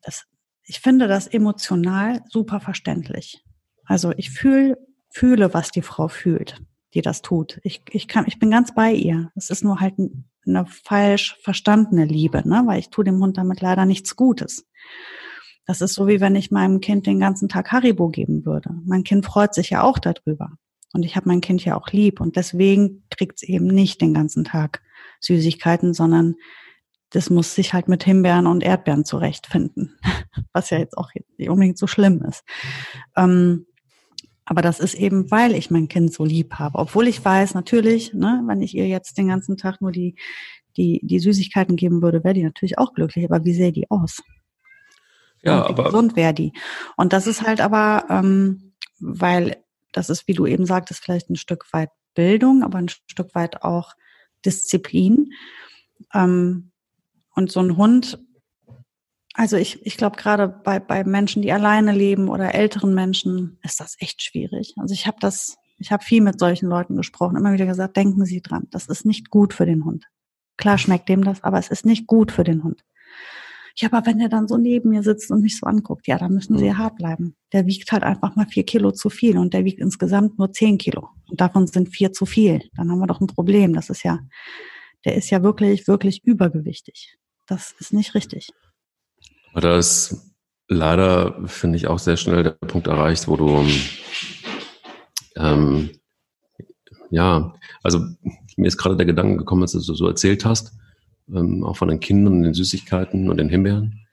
[0.01, 0.25] Das,
[0.63, 3.44] ich finde das emotional super verständlich.
[3.85, 4.77] Also ich fühl,
[5.09, 6.61] fühle, was die Frau fühlt,
[6.93, 7.59] die das tut.
[7.63, 9.31] Ich, ich, kann, ich bin ganz bei ihr.
[9.35, 9.95] Es ist nur halt
[10.45, 12.63] eine falsch verstandene Liebe, ne?
[12.65, 14.67] weil ich tue dem Hund damit leider nichts Gutes.
[15.65, 18.69] Das ist so, wie wenn ich meinem Kind den ganzen Tag Haribo geben würde.
[18.85, 20.51] Mein Kind freut sich ja auch darüber.
[20.93, 22.21] Und ich habe mein Kind ja auch lieb.
[22.21, 24.81] Und deswegen kriegt es eben nicht den ganzen Tag
[25.19, 26.35] Süßigkeiten, sondern
[27.09, 29.97] das muss sich halt mit Himbeeren und Erdbeeren zurechtfinden.
[30.53, 32.43] Was ja jetzt auch nicht unbedingt so schlimm ist.
[33.15, 33.65] Ähm,
[34.45, 36.77] aber das ist eben, weil ich mein Kind so lieb habe.
[36.77, 40.15] Obwohl ich weiß, natürlich, ne, wenn ich ihr jetzt den ganzen Tag nur die,
[40.77, 43.25] die, die Süßigkeiten geben würde, wäre die natürlich auch glücklich.
[43.25, 44.21] Aber wie sähe die aus?
[45.41, 46.53] Ja, und wie aber gesund wäre die.
[46.95, 51.35] Und das ist halt aber, ähm, weil das ist, wie du eben sagtest, vielleicht ein
[51.35, 53.93] Stück weit Bildung, aber ein Stück weit auch
[54.45, 55.31] Disziplin.
[56.13, 56.71] Ähm,
[57.33, 58.19] und so ein Hund
[59.37, 63.81] also ich, ich glaube, gerade bei, bei Menschen, die alleine leben oder älteren Menschen, ist
[63.81, 64.73] das echt schwierig.
[64.77, 68.25] Also ich habe das, ich habe viel mit solchen Leuten gesprochen, immer wieder gesagt, denken
[68.25, 70.05] Sie dran, das ist nicht gut für den Hund.
[70.55, 72.85] Klar schmeckt dem das, aber es ist nicht gut für den Hund.
[73.77, 76.31] Ja, aber wenn er dann so neben mir sitzt und mich so anguckt, ja, dann
[76.33, 77.35] müssen Sie hart bleiben.
[77.51, 80.77] Der wiegt halt einfach mal vier Kilo zu viel und der wiegt insgesamt nur zehn
[80.77, 81.09] Kilo.
[81.29, 82.61] Und davon sind vier zu viel.
[82.77, 83.73] Dann haben wir doch ein Problem.
[83.73, 84.19] Das ist ja,
[85.03, 87.17] der ist ja wirklich, wirklich übergewichtig.
[87.47, 88.53] Das ist nicht richtig.
[89.55, 90.33] Aber da ist
[90.67, 93.65] leider, finde ich, auch sehr schnell der Punkt erreicht, wo du,
[95.37, 95.91] ähm,
[97.09, 98.05] ja, also
[98.57, 100.73] mir ist gerade der Gedanke gekommen, als du so erzählt hast,
[101.33, 104.05] ähm, auch von den Kindern und den Süßigkeiten und den Himbeeren.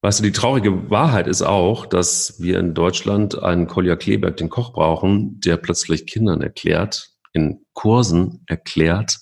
[0.00, 4.48] Weißt du, die traurige Wahrheit ist auch, dass wir in Deutschland einen Kolja Kleberg, den
[4.48, 9.18] Koch, brauchen, der plötzlich Kindern erklärt, in Kursen erklärt,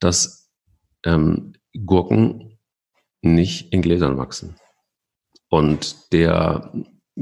[0.00, 0.50] dass
[1.04, 1.52] ähm,
[1.84, 2.53] Gurken
[3.24, 4.56] nicht in Gläsern wachsen.
[5.48, 6.72] Und der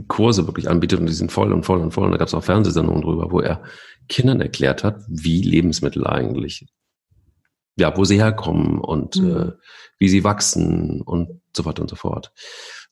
[0.08, 2.06] Kurse wirklich anbietet und die sind voll und voll und voll.
[2.06, 3.62] Und da gab es auch Fernsehsendungen drüber, wo er
[4.08, 6.66] Kindern erklärt hat, wie Lebensmittel eigentlich,
[7.76, 9.36] ja, wo sie herkommen und mhm.
[9.36, 9.52] äh,
[9.98, 12.32] wie sie wachsen und so weiter und so fort.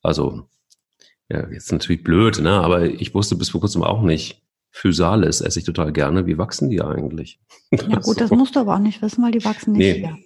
[0.03, 0.49] Also,
[1.29, 2.53] ja, jetzt natürlich blöd, ne?
[2.53, 4.43] Aber ich wusste bis vor kurzem auch nicht,
[4.73, 6.27] Physalis esse ich total gerne.
[6.27, 7.41] Wie wachsen die eigentlich?
[7.73, 10.07] Ja gut, das musst du aber auch nicht wissen, weil die wachsen nicht nee.
[10.07, 10.19] hier.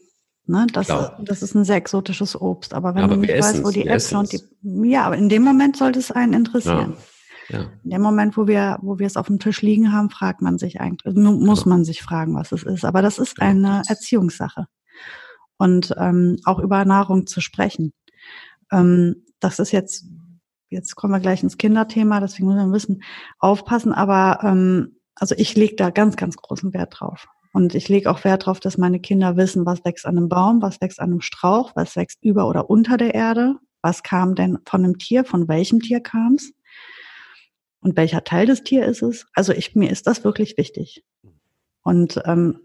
[0.46, 0.88] Ne, das,
[1.20, 2.74] das ist ein sehr exotisches Obst.
[2.74, 4.42] Aber wenn ja, aber du nicht weißt, wo die Äpfel und die.
[4.90, 6.94] Ja, aber in dem Moment sollte es einen interessieren.
[7.48, 7.58] Ja.
[7.58, 7.70] Ja.
[7.82, 10.58] In dem Moment, wo wir, wo wir es auf dem Tisch liegen haben, fragt man
[10.58, 11.76] sich eigentlich, muss genau.
[11.76, 12.84] man sich fragen, was es ist.
[12.84, 14.66] Aber das ist eine Erziehungssache.
[15.56, 17.92] Und ähm, auch über Nahrung zu sprechen.
[18.72, 20.06] Ähm, das ist jetzt,
[20.68, 23.02] jetzt kommen wir gleich ins Kinderthema, deswegen muss man wissen,
[23.38, 23.92] aufpassen.
[23.92, 27.26] Aber ähm, also ich lege da ganz, ganz großen Wert drauf.
[27.54, 30.60] Und ich lege auch Wert darauf, dass meine Kinder wissen, was wächst an einem Baum,
[30.60, 34.58] was wächst an einem Strauch, was wächst über oder unter der Erde, was kam denn
[34.66, 36.52] von einem Tier, von welchem Tier kam es
[37.78, 39.26] und welcher Teil des Tier ist es.
[39.34, 41.04] Also ich, mir ist das wirklich wichtig.
[41.82, 42.58] Und ähm,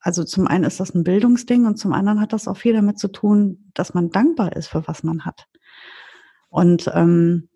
[0.00, 2.98] also zum einen ist das ein Bildungsding und zum anderen hat das auch viel damit
[2.98, 5.48] zu tun, dass man dankbar ist für was man hat.
[6.48, 7.50] Und ähm,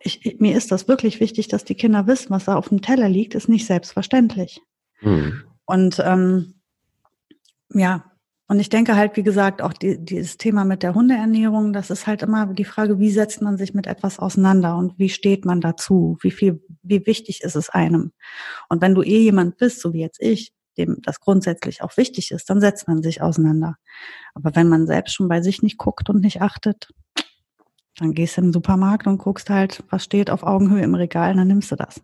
[0.00, 3.08] ich, mir ist das wirklich wichtig, dass die Kinder wissen, was da auf dem Teller
[3.08, 4.60] liegt, ist nicht selbstverständlich.
[5.00, 5.42] Mhm.
[5.64, 6.54] Und ähm,
[7.70, 8.04] ja,
[8.48, 12.06] und ich denke halt, wie gesagt, auch die, dieses Thema mit der Hundeernährung, das ist
[12.06, 15.60] halt immer die Frage, wie setzt man sich mit etwas auseinander und wie steht man
[15.60, 16.16] dazu?
[16.22, 18.12] Wie viel, wie wichtig ist es einem?
[18.68, 22.30] Und wenn du eh jemand bist, so wie jetzt ich, dem das grundsätzlich auch wichtig
[22.30, 23.76] ist, dann setzt man sich auseinander.
[24.34, 26.88] Aber wenn man selbst schon bei sich nicht guckt und nicht achtet,
[27.98, 31.34] dann gehst du in den Supermarkt und guckst halt, was steht auf Augenhöhe im Regal,
[31.34, 32.00] dann nimmst du das.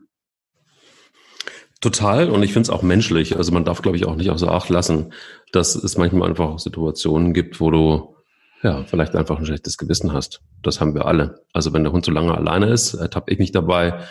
[1.83, 3.37] Total und ich finde es auch menschlich.
[3.37, 5.13] Also man darf, glaube ich, auch nicht außer Acht lassen,
[5.51, 8.15] dass es manchmal einfach Situationen gibt, wo du
[8.63, 10.41] ja vielleicht einfach ein schlechtes Gewissen hast.
[10.63, 11.45] Das haben wir alle.
[11.53, 14.05] Also wenn der Hund so lange alleine ist, ertappe ich mich dabei,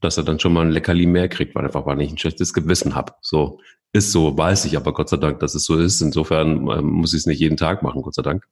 [0.00, 2.54] dass er dann schon mal ein Leckerli mehr kriegt, weil einfach weil ich ein schlechtes
[2.54, 3.12] Gewissen habe.
[3.20, 3.60] So
[3.92, 6.00] ist so, weiß ich, aber Gott sei Dank, dass es so ist.
[6.00, 8.48] Insofern ähm, muss ich es nicht jeden Tag machen, Gott sei Dank.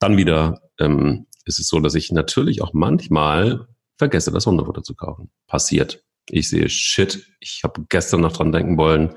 [0.00, 4.96] Dann wieder ähm, ist es so, dass ich natürlich auch manchmal vergesse, das Hundefutter zu
[4.96, 5.30] kaufen.
[5.46, 6.03] Passiert.
[6.30, 9.14] Ich sehe, shit, ich habe gestern noch dran denken wollen,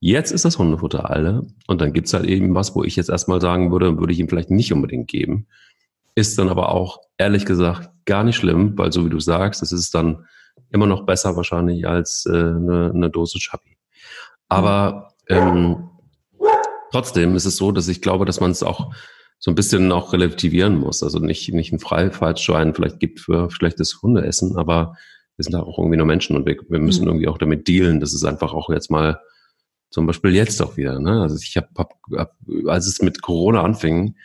[0.00, 3.40] jetzt ist das Hundefutter alle und dann gibt's halt eben was, wo ich jetzt erstmal
[3.40, 5.46] sagen würde, würde ich ihm vielleicht nicht unbedingt geben.
[6.14, 9.72] Ist dann aber auch, ehrlich gesagt, gar nicht schlimm, weil so wie du sagst, es
[9.72, 10.26] ist dann
[10.70, 13.76] immer noch besser wahrscheinlich als äh, eine, eine Dose Chappi.
[14.48, 15.90] Aber ähm,
[16.90, 18.92] trotzdem ist es so, dass ich glaube, dass man es auch
[19.38, 21.02] so ein bisschen auch relativieren muss.
[21.02, 24.96] Also nicht, nicht einen Freifahrtschein vielleicht gibt für schlechtes Hundeessen, aber
[25.38, 27.08] wir sind da auch irgendwie nur Menschen und wir, wir müssen mhm.
[27.08, 28.00] irgendwie auch damit dealen.
[28.00, 29.20] Das ist einfach auch jetzt mal
[29.88, 30.98] zum Beispiel jetzt auch wieder.
[30.98, 31.22] Ne?
[31.22, 32.36] Also ich habe, hab, hab,
[32.66, 34.16] als es mit Corona anfing,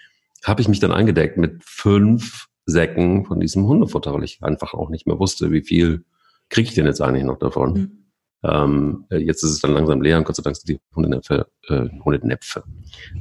[0.44, 4.90] habe ich mich dann eingedeckt mit fünf Säcken von diesem Hundefutter, weil ich einfach auch
[4.90, 6.04] nicht mehr wusste, wie viel
[6.50, 7.74] kriege ich denn jetzt eigentlich noch davon.
[7.74, 8.00] Mhm.
[8.46, 11.88] Ähm, jetzt ist es dann langsam leer und Gott sei Dank sind die Hundenäpfe, äh,
[12.04, 12.64] Hundenäpfe,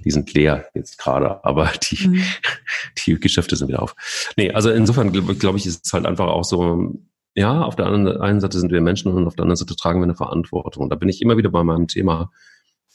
[0.04, 2.22] die sind leer jetzt gerade, aber die, mhm.
[3.06, 3.94] die Geschäfte sind wieder auf.
[4.36, 6.92] Nee, also insofern glaube glaub ich, ist es halt einfach auch so,
[7.34, 10.04] ja, auf der einen Seite sind wir Menschen und auf der anderen Seite tragen wir
[10.04, 10.84] eine Verantwortung.
[10.84, 12.30] Und da bin ich immer wieder bei meinem Thema,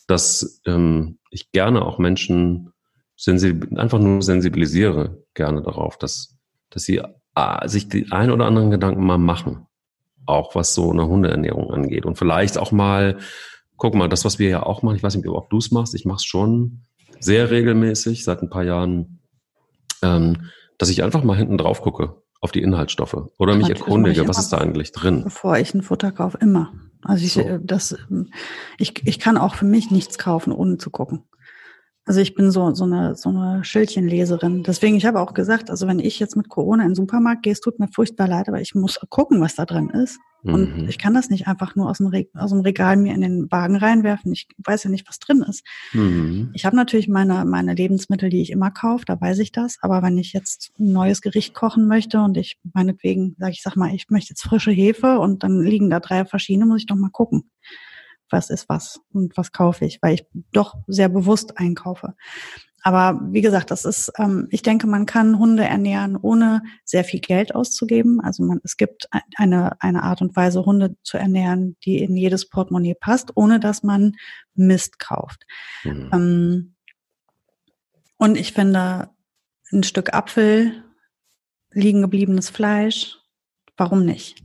[0.07, 2.71] dass ähm, ich gerne auch Menschen
[3.75, 6.37] einfach nur sensibilisiere, gerne darauf, dass,
[6.69, 7.01] dass sie
[7.35, 9.65] äh, sich die ein oder anderen Gedanken mal machen.
[10.27, 12.05] Auch was so eine Hundeernährung angeht.
[12.05, 13.17] Und vielleicht auch mal,
[13.75, 15.95] guck mal, das, was wir ja auch machen, ich weiß nicht, ob du es machst,
[15.95, 16.83] ich mache es schon
[17.19, 19.19] sehr regelmäßig, seit ein paar Jahren,
[20.03, 24.27] ähm, dass ich einfach mal hinten drauf gucke auf die Inhaltsstoffe oder mich Natürlich, erkundige,
[24.27, 25.23] was ist da eigentlich drin?
[25.23, 26.73] Bevor ich ein Futter kaufe, immer.
[27.01, 27.41] Also ich, so.
[27.41, 27.95] Äh, das,
[28.77, 31.23] ich, ich kann auch für mich nichts kaufen, ohne zu gucken.
[32.07, 34.63] Also ich bin so, so eine, so eine Schildchenleserin.
[34.63, 37.51] Deswegen, ich habe auch gesagt, also wenn ich jetzt mit Corona in den Supermarkt gehe,
[37.51, 40.17] es tut mir furchtbar leid, aber ich muss gucken, was da drin ist.
[40.43, 40.87] Und mhm.
[40.87, 43.51] ich kann das nicht einfach nur aus dem, Re aus dem Regal mir in den
[43.51, 44.31] Wagen reinwerfen.
[44.31, 45.65] Ich weiß ja nicht, was drin ist.
[45.91, 46.51] Mhm.
[46.53, 49.77] Ich habe natürlich meine, meine Lebensmittel, die ich immer kaufe, da weiß ich das.
[49.81, 53.75] Aber wenn ich jetzt ein neues Gericht kochen möchte und ich meinetwegen sage, ich sag
[53.75, 56.95] mal, ich möchte jetzt frische Hefe und dann liegen da drei verschiedene, muss ich doch
[56.95, 57.49] mal gucken
[58.29, 62.15] was ist was und was kaufe ich, weil ich doch sehr bewusst einkaufe.
[62.83, 67.19] Aber wie gesagt, das ist, ähm, ich denke, man kann Hunde ernähren, ohne sehr viel
[67.19, 68.21] Geld auszugeben.
[68.21, 72.47] Also man, es gibt eine, eine Art und Weise, Hunde zu ernähren, die in jedes
[72.47, 74.13] Portemonnaie passt, ohne dass man
[74.53, 75.43] Mist kauft.
[75.83, 76.09] Mhm.
[76.13, 76.75] Ähm,
[78.17, 79.09] und ich finde,
[79.71, 80.83] ein Stück Apfel,
[81.71, 83.17] liegen gebliebenes Fleisch,
[83.75, 84.43] warum nicht?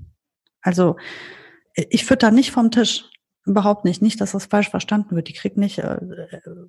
[0.61, 0.97] Also
[1.75, 3.05] ich fütter nicht vom Tisch.
[3.45, 4.03] Überhaupt nicht.
[4.03, 5.29] Nicht, dass das falsch verstanden wird.
[5.29, 5.99] Die kriegt nicht äh,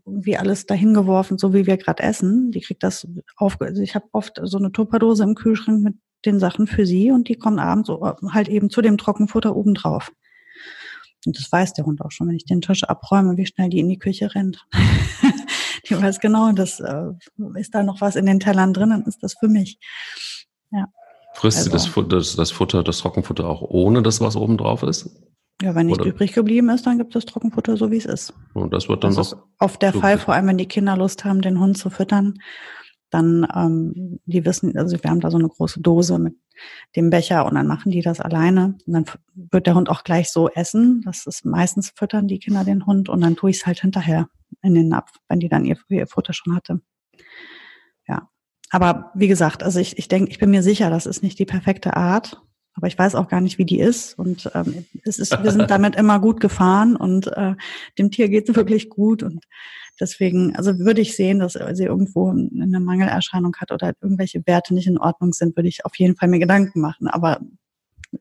[0.05, 2.51] irgendwie alles dahin geworfen, so wie wir gerade essen.
[2.51, 3.07] Die kriegt das
[3.37, 3.61] auf.
[3.61, 5.95] Also ich habe oft so eine Tupperdose im Kühlschrank mit
[6.25, 9.55] den Sachen für sie und die kommen abends so, äh, halt eben zu dem Trockenfutter
[9.55, 10.11] oben drauf.
[11.25, 13.79] Und das weiß der Hund auch schon, wenn ich den Tisch abräume, wie schnell die
[13.79, 14.65] in die Küche rennt.
[15.89, 17.11] die weiß genau, das äh,
[17.55, 19.77] ist da noch was in den Tellern drin, dann ist das für mich.
[20.71, 20.87] Ja.
[21.35, 21.69] Frisst also.
[21.69, 25.09] sie das Futter, das, das Futter, das Trockenfutter auch ohne das, was oben drauf ist?
[25.61, 26.09] Ja, wenn nicht Oder?
[26.09, 28.33] übrig geblieben ist, dann gibt es Trockenfutter so, wie es ist.
[28.53, 29.43] Und das wird dann das auch.
[29.59, 32.39] oft der Fall, vor allem wenn die Kinder Lust haben, den Hund zu füttern,
[33.13, 36.35] dann, ähm, die wissen, also wir haben da so eine große Dose mit
[36.95, 38.75] dem Becher und dann machen die das alleine.
[38.87, 41.01] Und dann wird der Hund auch gleich so essen.
[41.05, 44.29] Das ist meistens füttern die Kinder den Hund und dann tue ich es halt hinterher
[44.61, 46.81] in den Napf, wenn die dann ihr, ihr Futter schon hatte.
[48.07, 48.29] Ja.
[48.71, 51.45] Aber wie gesagt, also ich, ich denke, ich bin mir sicher, das ist nicht die
[51.45, 52.41] perfekte Art.
[52.75, 54.17] Aber ich weiß auch gar nicht, wie die ist.
[54.17, 57.53] Und ähm, es ist, wir sind damit immer gut gefahren und äh,
[57.97, 59.23] dem Tier geht es wirklich gut.
[59.23, 59.45] Und
[59.99, 64.87] deswegen, also würde ich sehen, dass sie irgendwo eine Mangelerscheinung hat oder irgendwelche Werte nicht
[64.87, 67.07] in Ordnung sind, würde ich auf jeden Fall mir Gedanken machen.
[67.07, 67.41] Aber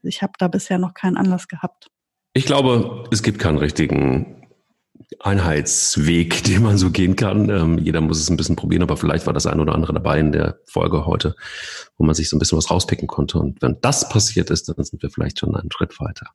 [0.03, 1.91] ich habe da bisher noch keinen Anlass gehabt.
[2.35, 4.42] Ich glaube, es gibt keinen richtigen
[5.21, 7.49] Einheitsweg, den man so gehen kann.
[7.51, 10.19] Ähm, jeder muss es ein bisschen probieren, aber vielleicht war das ein oder andere dabei
[10.19, 11.35] in der Folge heute,
[11.97, 13.39] wo man sich so ein bisschen was rauspicken konnte.
[13.39, 16.27] Und wenn das passiert ist, dann sind wir vielleicht schon einen Schritt weiter.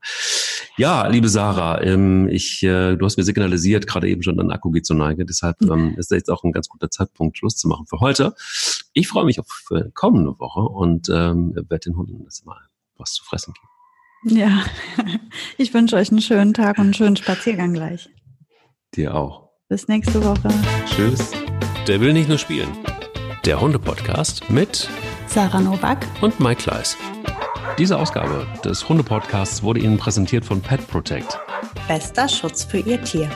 [0.77, 4.71] Ja, liebe Sarah, ähm, ich, äh, du hast mir signalisiert, gerade eben schon, dein Akku
[4.71, 5.25] geht zur Neige.
[5.25, 8.33] Deshalb ähm, ist jetzt auch ein ganz guter Zeitpunkt, Schluss zu machen für heute.
[8.93, 12.57] Ich freue mich auf äh, kommende Woche und ähm, werde den Hunden das mal
[12.97, 14.39] was zu fressen geben.
[14.39, 14.65] Ja,
[15.57, 18.09] ich wünsche euch einen schönen Tag und einen schönen Spaziergang gleich.
[18.95, 19.49] Dir auch.
[19.69, 20.49] Bis nächste Woche.
[20.85, 21.31] Tschüss.
[21.87, 22.69] Der will nicht nur spielen.
[23.45, 24.89] Der Hunde-Podcast mit
[25.27, 26.97] Sarah Novak und Mike Kleiss.
[27.77, 31.37] Diese Ausgabe des Hunde-Podcasts wurde Ihnen präsentiert von Pet Protect.
[31.87, 33.29] Bester Schutz für Ihr Tier.